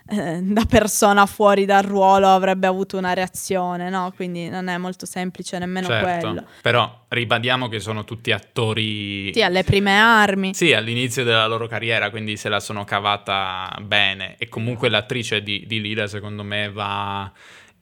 eh, 0.07 0.39
da 0.43 0.65
persona 0.65 1.25
fuori 1.25 1.65
dal 1.65 1.83
ruolo 1.83 2.27
avrebbe 2.27 2.67
avuto 2.67 2.97
una 2.97 3.13
reazione, 3.13 3.89
no? 3.89 4.11
Quindi 4.15 4.49
non 4.49 4.67
è 4.67 4.77
molto 4.77 5.05
semplice 5.05 5.57
nemmeno 5.57 5.87
certo, 5.87 6.27
quello. 6.27 6.43
Però 6.61 7.05
ribadiamo 7.07 7.67
che 7.67 7.79
sono 7.79 8.03
tutti 8.03 8.31
attori... 8.31 9.33
Sì, 9.33 9.41
alle 9.41 9.63
prime 9.63 9.97
armi. 9.97 10.53
Sì, 10.53 10.73
all'inizio 10.73 11.23
della 11.23 11.47
loro 11.47 11.67
carriera, 11.67 12.09
quindi 12.09 12.37
se 12.37 12.49
la 12.49 12.59
sono 12.59 12.83
cavata 12.83 13.75
bene. 13.81 14.35
E 14.37 14.47
comunque 14.47 14.89
l'attrice 14.89 15.41
di, 15.41 15.65
di 15.65 15.81
Lila 15.81 16.07
secondo 16.07 16.43
me 16.43 16.69
va 16.71 17.31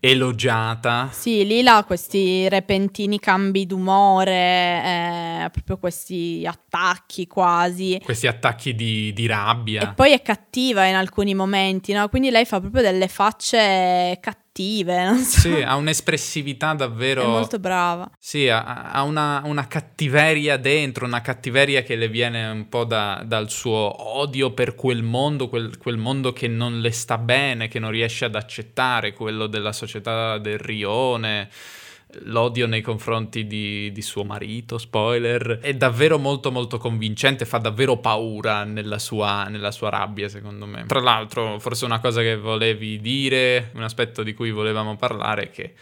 elogiata. 0.06 1.08
Sì, 1.14 1.46
Lila 1.46 1.78
ha 1.78 1.84
questi 1.86 2.50
repentini 2.50 3.20
cambi 3.20 3.66
d'umore, 3.66 4.34
eh, 4.34 5.50
proprio 5.50 5.78
questi 5.78 6.46
attacchi 6.46 7.26
quasi. 7.26 8.02
Questi 8.04 8.28
attacchi 8.28 8.76
di, 8.76 9.14
di, 9.14 9.26
rabbia. 9.28 9.82
E 9.82 9.94
poi 9.94 10.12
è 10.12 10.22
cattiva 10.22 10.84
in 10.84 10.96
alcuni 10.96 11.34
momenti, 11.34 11.94
no? 11.94 12.10
Quindi 12.10 12.32
lei 12.32 12.44
fa 12.44 12.60
proprio 12.60 12.82
delle 12.82 13.08
facce 13.08 14.18
cattive 14.20 14.43
cattive. 14.54 15.04
Non 15.04 15.18
so. 15.18 15.40
Sì, 15.40 15.62
ha 15.62 15.76
un'espressività 15.76 16.74
davvero... 16.74 17.24
È 17.24 17.26
molto 17.26 17.60
brava. 17.60 18.10
Sì, 18.20 18.48
ha, 18.48 18.92
ha 18.92 19.02
una, 19.02 19.42
una, 19.46 19.68
cattiveria 19.68 20.58
dentro, 20.58 21.06
una 21.06 21.22
cattiveria 21.22 21.82
che 21.82 21.96
le 21.96 22.08
viene 22.08 22.48
un 22.48 22.70
po' 22.70 22.86
da, 22.86 23.24
dal 23.26 23.50
suo 23.50 24.16
odio 24.16 24.52
per 24.52 24.76
quel 24.76 25.02
mondo, 25.02 25.50
quel, 25.50 25.78
quel, 25.78 25.98
mondo 25.98 26.32
che 26.32 26.48
non 26.48 26.80
le 26.80 26.92
sta 26.92 27.18
bene, 27.18 27.68
che 27.68 27.80
non 27.80 27.90
riesce 27.90 28.26
ad 28.26 28.36
accettare, 28.36 29.14
quello 29.14 29.48
della 29.48 29.74
società 29.74 30.38
del 30.38 30.60
rione 30.60 31.50
l'odio 32.22 32.68
nei 32.68 32.82
confronti 32.82 33.46
di, 33.48 33.92
di, 33.92 34.02
suo 34.02 34.24
marito, 34.24 34.78
spoiler, 34.78 35.60
è 35.62 35.74
davvero 35.74 36.18
molto 36.18 36.52
molto 36.52 36.78
convincente, 36.78 37.46
fa 37.46 37.58
davvero 37.58 37.98
paura 37.98 38.64
nella 38.64 39.00
sua, 39.00 39.46
nella 39.46 39.72
sua, 39.72 39.90
rabbia 39.90 40.30
secondo 40.30 40.66
me. 40.66 40.86
Tra 40.86 41.00
l'altro 41.02 41.60
forse 41.60 41.86
una 41.86 42.00
cosa 42.00 42.22
che 42.22 42.38
volevi 42.38 43.00
dire, 43.00 43.72
un 43.76 43.84
aspetto 43.84 44.24
di 44.24 44.34
cui 44.34 44.52
volevamo 44.52 44.96
parlare 44.96 45.44
è 45.44 45.50
che 45.50 45.74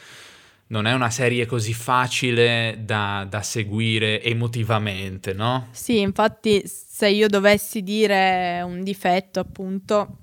non 0.67 0.87
è 0.87 0.93
una 0.93 1.09
serie 1.09 1.45
così 1.45 1.73
facile 1.73 2.77
da, 2.79 3.25
da 3.29 3.41
seguire 3.41 4.21
emotivamente, 4.23 5.33
no? 5.33 5.67
Sì, 5.71 5.99
infatti 5.99 6.63
se 6.65 7.09
io 7.09 7.27
dovessi 7.27 7.83
dire 7.83 8.61
un 8.63 8.81
difetto 8.81 9.41
appunto 9.41 10.19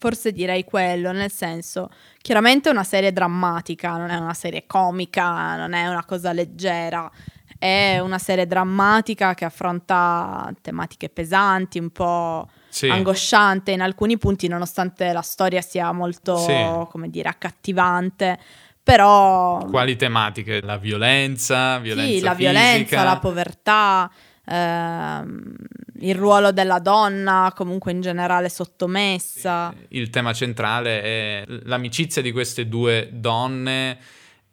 Forse 0.00 0.30
direi 0.30 0.62
quello, 0.62 1.10
nel 1.10 1.30
senso, 1.32 1.90
chiaramente 2.22 2.68
è 2.68 2.72
una 2.72 2.84
serie 2.84 3.12
drammatica, 3.12 3.96
non 3.96 4.10
è 4.10 4.16
una 4.16 4.34
serie 4.34 4.64
comica, 4.64 5.56
non 5.56 5.72
è 5.72 5.88
una 5.88 6.04
cosa 6.04 6.32
leggera, 6.32 7.10
è 7.58 7.98
una 7.98 8.18
serie 8.18 8.46
drammatica 8.46 9.34
che 9.34 9.44
affronta 9.44 10.54
tematiche 10.62 11.08
pesanti, 11.08 11.80
un 11.80 11.90
po' 11.90 12.48
sì. 12.68 12.88
angosciante 12.88 13.72
in 13.72 13.80
alcuni 13.80 14.18
punti, 14.18 14.46
nonostante 14.46 15.12
la 15.12 15.20
storia 15.20 15.60
sia 15.60 15.90
molto, 15.90 16.36
sì. 16.36 16.54
come 16.90 17.10
dire, 17.10 17.28
accattivante. 17.28 18.38
Però... 18.80 19.66
Quali 19.68 19.96
tematiche? 19.96 20.60
La 20.62 20.78
violenza, 20.78 21.78
violenza 21.78 22.10
Sì, 22.10 22.20
la 22.20 22.34
fisica. 22.34 22.52
violenza, 22.52 23.02
la 23.02 23.18
povertà, 23.18 24.10
ehm, 24.48 25.54
il 26.00 26.14
ruolo 26.14 26.52
della 26.52 26.78
donna 26.78 27.52
comunque 27.54 27.92
in 27.92 28.00
generale 28.00 28.48
sottomessa. 28.48 29.74
Il 29.88 30.10
tema 30.10 30.32
centrale 30.32 31.02
è 31.02 31.44
l'amicizia 31.64 32.22
di 32.22 32.32
queste 32.32 32.68
due 32.68 33.08
donne 33.12 33.98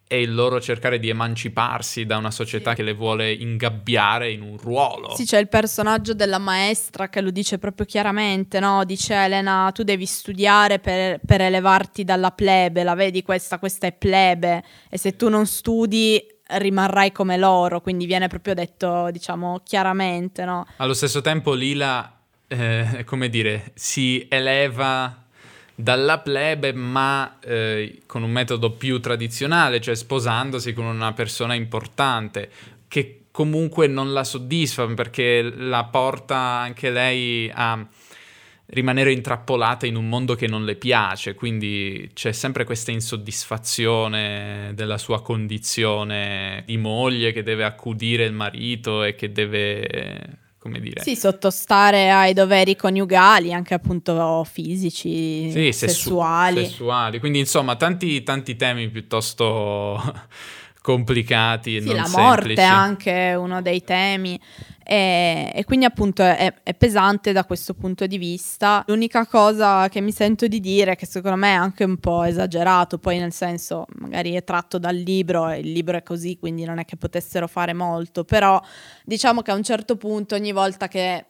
e 0.07 0.21
il 0.21 0.35
loro 0.35 0.61
cercare 0.61 0.99
di 0.99 1.09
emanciparsi 1.09 2.05
da 2.05 2.17
una 2.17 2.29
società 2.29 2.71
sì. 2.71 2.75
che 2.77 2.83
le 2.83 2.93
vuole 2.93 3.31
ingabbiare 3.31 4.31
in 4.31 4.41
un 4.41 4.57
ruolo. 4.57 5.15
Sì, 5.15 5.25
c'è 5.25 5.39
il 5.39 5.47
personaggio 5.47 6.13
della 6.13 6.37
maestra 6.37 7.09
che 7.09 7.21
lo 7.21 7.31
dice 7.31 7.57
proprio 7.57 7.87
chiaramente, 7.87 8.59
no? 8.59 8.85
Dice 8.85 9.15
Elena, 9.15 9.71
tu 9.73 9.83
devi 9.83 10.05
studiare 10.05 10.77
per, 10.77 11.19
per 11.25 11.41
elevarti 11.41 12.03
dalla 12.03 12.31
plebe, 12.31 12.83
la 12.83 12.93
vedi 12.93 13.23
questa? 13.23 13.57
Questa 13.57 13.87
è 13.87 13.93
plebe 13.93 14.63
e 14.89 14.97
se 14.97 15.15
tu 15.15 15.27
non 15.27 15.47
studi 15.47 16.23
rimarrai 16.47 17.11
come 17.11 17.37
loro, 17.37 17.81
quindi 17.81 18.05
viene 18.05 18.27
proprio 18.27 18.53
detto, 18.53 19.09
diciamo, 19.11 19.61
chiaramente, 19.63 20.45
no? 20.45 20.65
Allo 20.77 20.93
stesso 20.93 21.21
tempo 21.21 21.53
Lila, 21.53 22.17
eh, 22.47 23.03
come 23.05 23.29
dire, 23.29 23.71
si 23.73 24.25
eleva 24.29 25.23
dalla 25.75 26.19
plebe, 26.19 26.71
ma 26.73 27.37
eh, 27.41 28.01
con 28.05 28.23
un 28.23 28.31
metodo 28.31 28.71
più 28.71 28.99
tradizionale, 28.99 29.81
cioè 29.81 29.95
sposandosi 29.95 30.73
con 30.73 30.85
una 30.85 31.13
persona 31.13 31.53
importante, 31.53 32.49
che 32.87 33.25
comunque 33.31 33.87
non 33.87 34.13
la 34.13 34.23
soddisfa 34.23 34.85
perché 34.87 35.41
la 35.41 35.83
porta 35.83 36.37
anche 36.37 36.89
lei 36.89 37.51
a 37.53 37.85
rimanere 38.67 39.11
intrappolata 39.11 39.85
in 39.85 39.95
un 39.95 40.09
mondo 40.09 40.35
che 40.35 40.47
non 40.47 40.65
le 40.65 40.75
piace, 40.75 41.35
quindi 41.35 42.09
c'è 42.13 42.31
sempre 42.31 42.63
questa 42.63 42.91
insoddisfazione 42.91 44.71
della 44.73 44.97
sua 44.97 45.21
condizione 45.21 46.63
di 46.65 46.77
moglie 46.77 47.31
che 47.31 47.43
deve 47.43 47.63
accudire 47.63 48.25
il 48.25 48.33
marito 48.33 49.03
e 49.03 49.15
che 49.15 49.31
deve 49.31 50.43
come 50.65 50.79
dire. 50.79 51.03
Sì, 51.03 51.15
sottostare 51.15 52.09
ai 52.09 52.33
doveri 52.33 52.75
coniugali, 52.75 53.53
anche 53.53 53.75
appunto 53.75 54.43
fisici, 54.51 55.51
sì, 55.51 55.71
sessuali. 55.71 56.55
Sessu- 56.55 56.69
sessuali. 56.71 57.19
Quindi 57.19 57.37
insomma 57.37 57.75
tanti, 57.75 58.23
tanti 58.23 58.55
temi 58.55 58.89
piuttosto 58.89 60.01
complicati 60.81 61.75
e 61.75 61.81
sì, 61.81 61.87
non 61.87 61.97
la 61.97 62.05
semplici. 62.05 62.27
morte 62.27 62.53
è 62.55 62.63
anche 62.63 63.35
uno 63.37 63.61
dei 63.61 63.83
temi. 63.83 64.39
E, 64.87 65.51
e, 65.53 65.63
quindi 65.63 65.85
appunto 65.85 66.21
è, 66.21 66.53
è, 66.61 66.73
pesante 66.75 67.31
da 67.31 67.43
questo 67.43 67.73
punto 67.73 68.05
di 68.05 68.19
vista. 68.19 68.83
L'unica 68.87 69.25
cosa 69.25 69.89
che 69.89 69.99
mi 69.99 70.11
sento 70.11 70.45
di 70.45 70.59
dire, 70.59 70.95
che 70.95 71.07
secondo 71.07 71.37
me 71.37 71.49
è 71.49 71.55
anche 71.55 71.83
un 71.83 71.97
po' 71.97 72.23
esagerato, 72.23 72.99
poi 72.99 73.17
nel 73.17 73.33
senso 73.33 73.85
magari 73.95 74.33
è 74.33 74.43
tratto 74.43 74.77
dal 74.77 74.95
libro 74.95 75.49
e 75.49 75.59
il 75.59 75.71
libro 75.71 75.97
è 75.97 76.03
così, 76.03 76.37
quindi 76.37 76.65
non 76.65 76.77
è 76.77 76.85
che 76.85 76.97
potessero 76.97 77.47
fare 77.47 77.73
molto, 77.73 78.23
però 78.23 78.61
diciamo 79.03 79.41
che 79.41 79.49
a 79.51 79.55
un 79.55 79.63
certo 79.63 79.95
punto 79.95 80.35
ogni 80.35 80.51
volta 80.51 80.87
che 80.87 81.25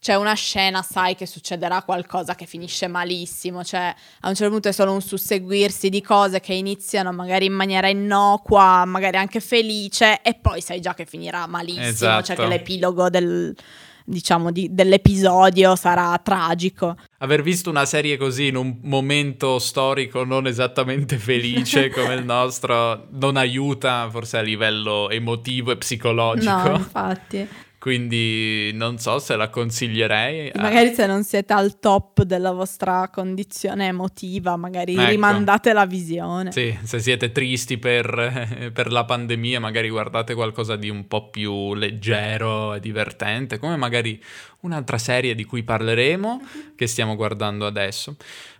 c'è 0.00 0.14
una 0.14 0.32
scena, 0.32 0.80
sai 0.80 1.14
che 1.14 1.26
succederà 1.26 1.82
qualcosa 1.82 2.34
che 2.34 2.46
finisce 2.46 2.86
malissimo, 2.86 3.62
cioè 3.62 3.94
a 4.20 4.28
un 4.28 4.34
certo 4.34 4.50
punto 4.50 4.68
è 4.68 4.72
solo 4.72 4.92
un 4.92 5.02
susseguirsi 5.02 5.90
di 5.90 6.00
cose 6.00 6.40
che 6.40 6.54
iniziano 6.54 7.12
magari 7.12 7.44
in 7.44 7.52
maniera 7.52 7.86
innocua, 7.86 8.86
magari 8.86 9.18
anche 9.18 9.40
felice 9.40 10.22
e 10.22 10.34
poi 10.40 10.62
sai 10.62 10.80
già 10.80 10.94
che 10.94 11.04
finirà 11.04 11.46
malissimo, 11.46 11.84
esatto. 11.84 12.24
cioè 12.24 12.36
che 12.36 12.46
l'epilogo 12.46 13.10
del, 13.10 13.54
diciamo, 14.02 14.50
di, 14.50 14.68
dell'episodio 14.72 15.76
sarà 15.76 16.18
tragico. 16.22 16.96
Aver 17.18 17.42
visto 17.42 17.68
una 17.68 17.84
serie 17.84 18.16
così 18.16 18.46
in 18.46 18.56
un 18.56 18.78
momento 18.84 19.58
storico 19.58 20.24
non 20.24 20.46
esattamente 20.46 21.18
felice 21.18 21.90
come 21.92 22.14
il 22.14 22.24
nostro 22.24 23.06
non 23.10 23.36
aiuta 23.36 24.08
forse 24.10 24.38
a 24.38 24.40
livello 24.40 25.10
emotivo 25.10 25.72
e 25.72 25.76
psicologico. 25.76 26.68
No, 26.68 26.76
infatti. 26.76 27.68
Quindi 27.80 28.72
non 28.74 28.98
so 28.98 29.18
se 29.18 29.36
la 29.36 29.48
consiglierei. 29.48 30.52
Magari 30.56 30.92
se 30.92 31.06
non 31.06 31.24
siete 31.24 31.54
al 31.54 31.78
top 31.78 32.24
della 32.24 32.52
vostra 32.52 33.08
condizione 33.08 33.86
emotiva, 33.86 34.54
magari 34.56 34.92
ecco. 34.92 35.08
rimandate 35.08 35.72
la 35.72 35.86
visione. 35.86 36.52
Sì, 36.52 36.76
se 36.82 36.98
siete 36.98 37.32
tristi 37.32 37.78
per, 37.78 38.68
per, 38.74 38.92
la 38.92 39.06
pandemia, 39.06 39.60
magari 39.60 39.88
guardate 39.88 40.34
qualcosa 40.34 40.76
di 40.76 40.90
un 40.90 41.08
po' 41.08 41.30
più 41.30 41.72
leggero 41.72 42.74
e 42.74 42.80
divertente, 42.80 43.58
come 43.58 43.76
magari 43.76 44.22
un'altra 44.60 44.98
serie 44.98 45.34
di 45.34 45.44
cui 45.44 45.62
parleremo, 45.62 46.42
che 46.76 46.86
stiamo 46.86 47.16
guardando 47.16 47.64
adesso. 47.64 48.14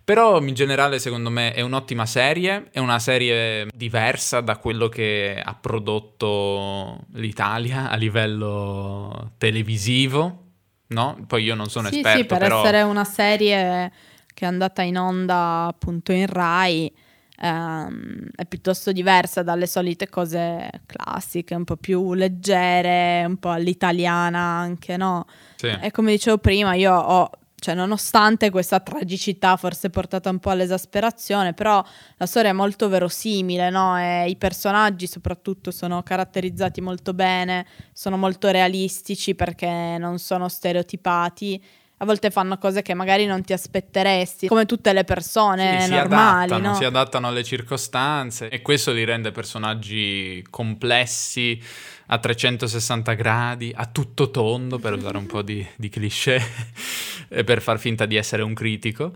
Però 0.04 0.40
in 0.40 0.54
generale 0.54 0.98
secondo 0.98 1.30
me 1.30 1.52
è 1.52 1.60
un'ottima 1.60 2.06
serie, 2.06 2.68
è 2.72 2.78
una 2.78 2.98
serie 2.98 3.68
diversa 3.74 4.40
da 4.40 4.56
quello 4.56 4.88
che 4.88 5.40
ha 5.42 5.54
prodotto 5.54 7.06
l'Italia 7.12 7.90
a 7.90 7.94
livello 7.96 9.32
televisivo, 9.38 10.44
no? 10.88 11.24
Poi 11.26 11.44
io 11.44 11.54
non 11.54 11.68
sono 11.68 11.88
sì, 11.88 11.96
esperto, 11.96 12.18
Sì, 12.18 12.26
per 12.26 12.38
però... 12.38 12.60
essere 12.60 12.82
una 12.82 13.04
serie 13.04 13.92
che 14.34 14.44
è 14.44 14.48
andata 14.48 14.82
in 14.82 14.98
onda 14.98 15.66
appunto 15.66 16.12
in 16.12 16.26
Rai 16.26 16.92
ehm, 17.40 18.28
è 18.34 18.44
piuttosto 18.46 18.92
diversa 18.92 19.42
dalle 19.42 19.66
solite 19.66 20.08
cose 20.08 20.70
classiche, 20.86 21.54
un 21.54 21.64
po' 21.64 21.76
più 21.76 22.14
leggere, 22.14 23.24
un 23.26 23.38
po' 23.38 23.50
all'italiana 23.50 24.38
anche, 24.38 24.96
no? 24.96 25.26
Sì. 25.56 25.68
E 25.68 25.90
come 25.90 26.12
dicevo 26.12 26.38
prima, 26.38 26.74
io 26.74 26.94
ho 26.94 27.30
cioè 27.60 27.74
nonostante 27.74 28.50
questa 28.50 28.80
tragicità 28.80 29.56
forse 29.56 29.90
portata 29.90 30.30
un 30.30 30.40
po' 30.40 30.50
all'esasperazione, 30.50 31.54
però 31.54 31.82
la 32.16 32.26
storia 32.26 32.50
è 32.50 32.52
molto 32.52 32.88
verosimile, 32.88 33.70
no? 33.70 33.96
E 33.98 34.28
i 34.28 34.36
personaggi 34.36 35.06
soprattutto 35.06 35.70
sono 35.70 36.02
caratterizzati 36.02 36.80
molto 36.80 37.14
bene, 37.14 37.66
sono 37.92 38.16
molto 38.16 38.48
realistici 38.50 39.34
perché 39.34 39.96
non 39.98 40.18
sono 40.18 40.48
stereotipati. 40.48 41.62
A 42.02 42.06
volte 42.06 42.30
fanno 42.30 42.56
cose 42.56 42.80
che 42.80 42.94
magari 42.94 43.26
non 43.26 43.42
ti 43.42 43.52
aspetteresti, 43.52 44.46
come 44.46 44.64
tutte 44.64 44.94
le 44.94 45.04
persone 45.04 45.82
sì, 45.82 45.90
normali. 45.90 46.48
Si 46.48 46.54
adattano, 46.54 46.68
no? 46.68 46.74
si 46.74 46.84
adattano 46.84 47.28
alle 47.28 47.44
circostanze 47.44 48.48
e 48.48 48.62
questo 48.62 48.92
li 48.92 49.04
rende 49.04 49.32
personaggi 49.32 50.42
complessi 50.48 51.62
a 52.06 52.16
360 52.16 53.12
gradi, 53.12 53.70
a 53.74 53.84
tutto 53.84 54.30
tondo, 54.30 54.78
per 54.78 54.94
usare 54.94 55.18
un 55.18 55.26
po' 55.26 55.42
di, 55.42 55.64
di 55.76 55.90
cliché, 55.90 56.40
e 57.28 57.44
per 57.44 57.60
far 57.60 57.78
finta 57.78 58.06
di 58.06 58.16
essere 58.16 58.40
un 58.40 58.54
critico. 58.54 59.12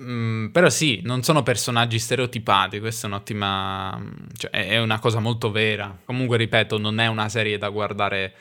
Mm, 0.00 0.48
però 0.48 0.68
sì, 0.70 1.00
non 1.04 1.22
sono 1.22 1.44
personaggi 1.44 2.00
stereotipati, 2.00 2.80
questa 2.80 3.06
è 3.06 3.10
un'ottima... 3.10 4.02
cioè 4.36 4.50
è 4.50 4.80
una 4.80 4.98
cosa 4.98 5.20
molto 5.20 5.52
vera. 5.52 5.96
Comunque, 6.04 6.38
ripeto, 6.38 6.76
non 6.76 6.98
è 6.98 7.06
una 7.06 7.28
serie 7.28 7.56
da 7.56 7.68
guardare 7.68 8.34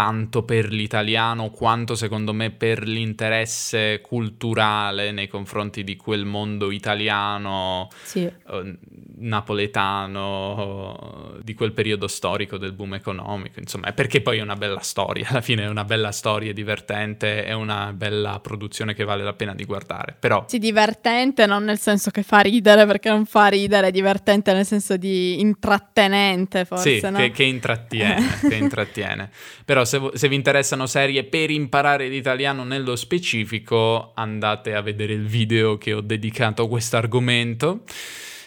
tanto 0.00 0.44
per 0.44 0.72
l'italiano 0.72 1.50
quanto 1.50 1.94
secondo 1.94 2.32
me 2.32 2.50
per 2.50 2.88
l'interesse 2.88 4.00
culturale 4.00 5.12
nei 5.12 5.28
confronti 5.28 5.84
di 5.84 5.96
quel 5.96 6.24
mondo 6.24 6.70
italiano, 6.70 7.90
sì. 8.02 8.24
eh, 8.24 8.78
napoletano, 9.18 11.34
di 11.42 11.52
quel 11.52 11.72
periodo 11.72 12.08
storico 12.08 12.56
del 12.56 12.72
boom 12.72 12.94
economico, 12.94 13.60
insomma, 13.60 13.88
è 13.88 13.92
perché 13.92 14.22
poi 14.22 14.38
è 14.38 14.40
una 14.40 14.56
bella 14.56 14.80
storia, 14.80 15.28
alla 15.28 15.42
fine 15.42 15.64
è 15.64 15.68
una 15.68 15.84
bella 15.84 16.12
storia, 16.12 16.54
divertente, 16.54 17.44
è 17.44 17.52
una 17.52 17.92
bella 17.92 18.40
produzione 18.40 18.94
che 18.94 19.04
vale 19.04 19.22
la 19.22 19.34
pena 19.34 19.54
di 19.54 19.66
guardare, 19.66 20.16
però... 20.18 20.46
Sì, 20.48 20.58
divertente 20.58 21.44
non 21.44 21.62
nel 21.62 21.78
senso 21.78 22.10
che 22.10 22.22
fa 22.22 22.38
ridere, 22.38 22.86
perché 22.86 23.10
non 23.10 23.26
fa 23.26 23.48
ridere, 23.48 23.88
è 23.88 23.90
divertente 23.90 24.54
nel 24.54 24.64
senso 24.64 24.96
di 24.96 25.40
intrattenente 25.40 26.64
forse, 26.64 27.00
Sì, 27.00 27.10
no? 27.10 27.18
che, 27.18 27.32
che 27.32 27.44
intrattiene, 27.44 28.38
che 28.48 28.54
intrattiene. 28.56 29.30
Però 29.66 29.84
se, 29.90 30.10
se, 30.14 30.28
vi 30.28 30.36
interessano 30.36 30.86
serie 30.86 31.24
per 31.24 31.50
imparare 31.50 32.08
l'italiano 32.08 32.62
nello 32.62 32.94
specifico, 32.94 34.12
andate 34.14 34.74
a 34.74 34.80
vedere 34.80 35.12
il 35.12 35.26
video 35.26 35.76
che 35.76 35.92
ho 35.92 36.00
dedicato 36.00 36.62
a 36.62 36.68
questo 36.68 36.96
argomento. 36.96 37.82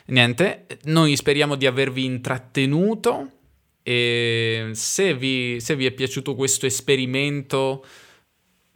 Niente, 0.05 0.65
noi 0.85 1.15
speriamo 1.15 1.55
di 1.55 1.65
avervi 1.65 2.05
intrattenuto 2.05 3.29
e 3.83 4.69
se 4.71 5.13
vi, 5.13 5.59
se 5.59 5.75
vi 5.75 5.85
è 5.85 5.91
piaciuto 5.91 6.35
questo 6.35 6.65
esperimento 6.65 7.85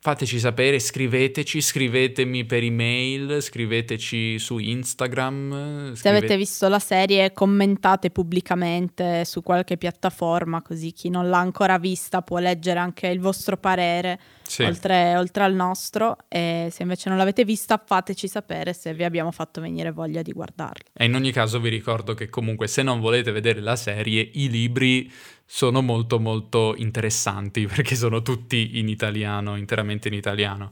fateci 0.07 0.39
sapere, 0.39 0.79
scriveteci, 0.79 1.59
scrivetemi 1.59 2.45
per 2.45 2.63
email, 2.63 3.41
scriveteci 3.41 4.39
su 4.39 4.57
Instagram. 4.57 5.95
Se 5.95 6.07
avete 6.07 6.37
visto 6.37 6.69
la 6.69 6.79
serie, 6.79 7.33
commentate 7.33 8.09
pubblicamente 8.09 9.25
su 9.25 9.43
qualche 9.43 9.75
piattaforma, 9.75 10.61
così 10.61 10.93
chi 10.93 11.09
non 11.09 11.27
l'ha 11.27 11.39
ancora 11.39 11.77
vista 11.77 12.21
può 12.21 12.37
leggere 12.37 12.79
anche 12.79 13.07
il 13.07 13.19
vostro 13.19 13.57
parere, 13.57 14.17
sì. 14.47 14.63
oltre, 14.63 15.15
oltre, 15.15 15.43
al 15.43 15.53
nostro. 15.53 16.17
E 16.27 16.69
se 16.71 16.83
invece 16.83 17.09
non 17.09 17.17
l'avete 17.17 17.45
vista, 17.45 17.81
fateci 17.83 18.27
sapere 18.27 18.73
se 18.73 18.93
vi 18.93 19.03
abbiamo 19.03 19.31
fatto 19.31 19.61
venire 19.61 19.91
voglia 19.91 20.21
di 20.21 20.31
guardarla. 20.31 20.89
E 20.93 21.05
in 21.05 21.15
ogni 21.15 21.31
caso 21.31 21.59
vi 21.59 21.69
ricordo 21.69 22.13
che 22.13 22.29
comunque 22.29 22.67
se 22.67 22.83
non 22.83 22.99
volete 22.99 23.31
vedere 23.31 23.59
la 23.59 23.75
serie, 23.75 24.29
i 24.33 24.49
libri 24.49 25.11
sono 25.45 25.81
molto 25.81 26.19
molto 26.19 26.75
interessanti 26.75 27.65
perché 27.67 27.95
sono 27.95 28.21
tutti 28.21 28.79
in 28.79 28.89
italiano, 28.89 29.55
interamente 29.55 30.07
in 30.07 30.13
italiano. 30.13 30.71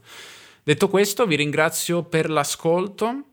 Detto 0.62 0.88
questo, 0.88 1.26
vi 1.26 1.36
ringrazio 1.36 2.02
per 2.02 2.28
l'ascolto 2.28 3.26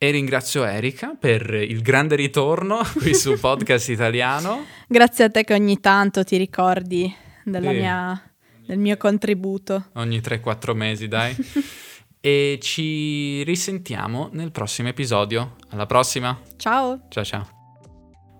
e 0.00 0.10
ringrazio 0.12 0.64
Erika 0.64 1.16
per 1.18 1.52
il 1.52 1.82
grande 1.82 2.14
ritorno 2.14 2.80
qui 2.96 3.14
su 3.14 3.36
Podcast 3.40 3.88
Italiano. 3.88 4.64
Grazie 4.86 5.24
a 5.24 5.30
te 5.30 5.42
che 5.42 5.54
ogni 5.54 5.80
tanto 5.80 6.22
ti 6.22 6.36
ricordi 6.36 7.12
della 7.42 7.72
mia, 7.72 8.32
del 8.68 8.78
mio 8.78 8.98
contributo. 8.98 9.86
Ogni 9.94 10.18
3-4 10.18 10.74
mesi, 10.74 11.08
dai. 11.08 11.34
e 12.20 12.58
ci 12.60 13.42
risentiamo 13.44 14.28
nel 14.32 14.52
prossimo 14.52 14.88
episodio. 14.88 15.56
Alla 15.70 15.86
prossima. 15.86 16.38
Ciao. 16.58 17.06
Ciao 17.08 17.24
ciao. 17.24 17.48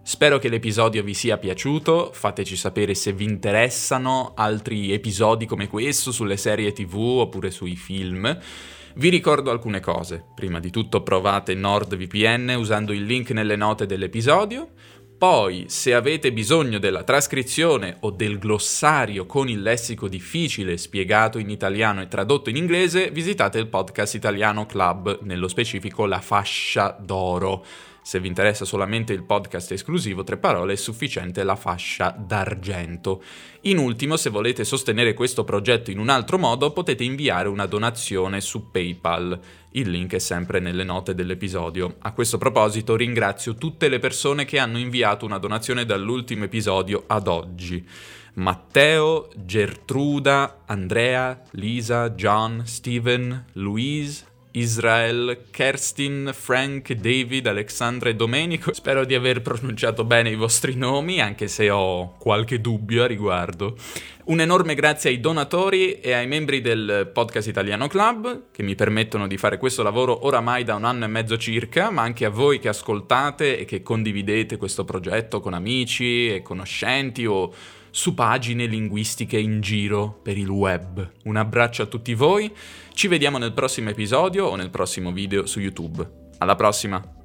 Spero 0.03 0.39
che 0.39 0.51
l'episodio 0.51 1.03
vi 1.03 1.15
sia 1.15 1.39
piaciuto, 1.39 2.11
fateci 2.13 2.57
sapere 2.57 2.95
se 2.95 3.13
vi 3.13 3.25
interessano 3.25 4.33
altri 4.37 4.93
episodi 4.93 5.45
come 5.47 5.67
questo 5.67 6.13
sulle 6.13 6.37
serie 6.37 6.73
tv 6.73 6.97
oppure 6.97 7.51
sui 7.51 7.77
film. 7.77 8.39
Vi 8.95 9.09
ricordo 9.09 9.51
alcune 9.51 9.81
cose. 9.81 10.25
Prima 10.35 10.61
di 10.61 10.71
tutto 10.71 11.03
provate 11.03 11.55
NordVPN 11.55 12.55
usando 12.59 12.93
il 12.93 13.05
link 13.05 13.31
nelle 13.31 13.57
note 13.57 13.87
dell'episodio. 13.87 14.73
Poi, 15.19 15.65
se 15.67 15.95
avete 15.95 16.33
bisogno 16.33 16.79
della 16.79 17.03
trascrizione 17.03 17.97
o 18.03 18.13
del 18.13 18.39
glossario 18.39 19.27
con 19.27 19.49
il 19.49 19.61
lessico 19.61 20.07
difficile 20.07 20.77
spiegato 20.77 21.41
in 21.41 21.51
italiano 21.51 22.01
e 22.01 22.07
tradotto 22.07 22.51
in 22.51 22.57
inglese, 22.57 23.11
visitate 23.11 23.59
il 23.59 23.67
podcast 23.67 24.15
Italiano 24.15 24.65
Club, 24.65 25.19
nello 25.23 25.49
specifico 25.49 26.07
la 26.07 26.21
fascia 26.21 26.97
d'oro. 27.01 27.65
Se 28.09 28.21
vi 28.21 28.29
interessa 28.29 28.65
solamente 28.65 29.13
il 29.13 29.23
podcast 29.23 29.71
esclusivo, 29.73 30.25
tre 30.25 30.39
parole, 30.39 30.73
è 30.73 30.77
sufficiente 30.77 31.45
la 31.45 31.57
fascia 31.57 32.09
d'argento. 32.19 33.23
In 33.65 33.77
ultimo, 33.77 34.17
se 34.17 34.31
volete 34.31 34.65
sostenere 34.65 35.13
questo 35.13 35.45
progetto 35.45 35.91
in 35.91 35.99
un 35.99 36.09
altro 36.09 36.39
modo, 36.39 36.73
potete 36.73 37.05
inviare 37.05 37.49
una 37.49 37.67
donazione 37.67 38.41
su 38.41 38.71
PayPal. 38.71 39.39
Il 39.73 39.91
link 39.91 40.15
è 40.15 40.19
sempre 40.21 40.59
nelle 40.59 40.85
note 40.85 41.15
dell'episodio. 41.15 41.97
A 41.99 42.13
questo 42.15 42.39
proposito 42.39 42.97
ringrazio 42.97 43.57
tutte 43.57 43.91
le 43.91 43.99
persone 43.99 44.47
che 44.47 44.59
hanno 44.59 44.79
inviato 44.79 45.27
una 45.27 45.37
donazione 45.37 45.85
dall'ultimo 45.85 46.45
episodio 46.45 47.05
ad 47.09 47.29
oggi. 47.29 47.87
Matteo, 48.39 49.29
Gertruda, 49.37 50.63
Andrea, 50.65 51.43
Lisa, 51.51 52.09
John, 52.13 52.63
Steven, 52.65 53.47
Louise, 53.53 54.28
Israel, 54.53 55.45
Kerstin, 55.51 56.31
Frank, 56.33 56.93
David, 56.93 57.47
Alexandra 57.47 58.09
e 58.09 58.15
Domenico. 58.15 58.73
Spero 58.73 59.05
di 59.05 59.15
aver 59.15 59.43
pronunciato 59.43 60.05
bene 60.05 60.31
i 60.31 60.35
vostri 60.35 60.75
nomi, 60.75 61.21
anche 61.21 61.49
se 61.49 61.71
ho 61.71 62.17
qualche 62.19 62.61
dubbio 62.61 63.05
a 63.05 63.07
riguardo. 63.07 63.77
Un 64.25 64.41
enorme 64.41 64.75
grazie 64.75 65.11
ai 65.11 65.21
donatori 65.21 66.01
e 66.01 66.13
ai 66.13 66.27
membri 66.27 66.61
del 66.61 67.11
Podcast 67.13 67.49
Italiano 67.49 67.89
Club, 67.89 68.51
che 68.53 68.63
mi 68.63 68.75
permettono 68.75 69.27
di 69.27 69.39
fare 69.39 69.59
questo 69.59 69.83
lavoro 69.83 70.27
oramai 70.27 70.65
da 70.65 70.75
un 70.75 70.85
anno 70.85 71.05
e 71.05 71.09
mezzo 71.09 71.39
circa, 71.39 71.91
ma 71.91 72.03
anche 72.03 72.25
a 72.25 72.31
voi 72.31 72.59
che 72.59 72.69
ascoltate 72.69 73.59
e 73.59 73.65
che 73.65 73.83
condividete 73.83 74.57
questo 74.57 74.85
progetto 74.85 75.41
con 75.41 75.55
amici 75.55 76.35
e 76.35 76.43
conoscenti 76.43 77.25
o 77.25 77.53
su 77.91 78.15
pagine 78.15 78.67
linguistiche 78.67 79.39
in 79.39 79.61
giro 79.61 80.21
per 80.23 80.37
il 80.37 80.49
web. 80.49 81.11
Un 81.25 81.37
abbraccio 81.37 81.83
a 81.83 81.87
tutti 81.87 82.15
voi, 82.15 82.53
ci 82.99 83.07
vediamo 83.07 83.39
nel 83.39 83.53
prossimo 83.53 83.91
episodio 83.91 84.47
o 84.47 84.57
nel 84.57 84.71
prossimo 84.71 85.13
video 85.13 85.47
su 85.47 85.61
YouTube. 85.61 86.05
Alla 86.39 86.57
prossima! 86.57 87.18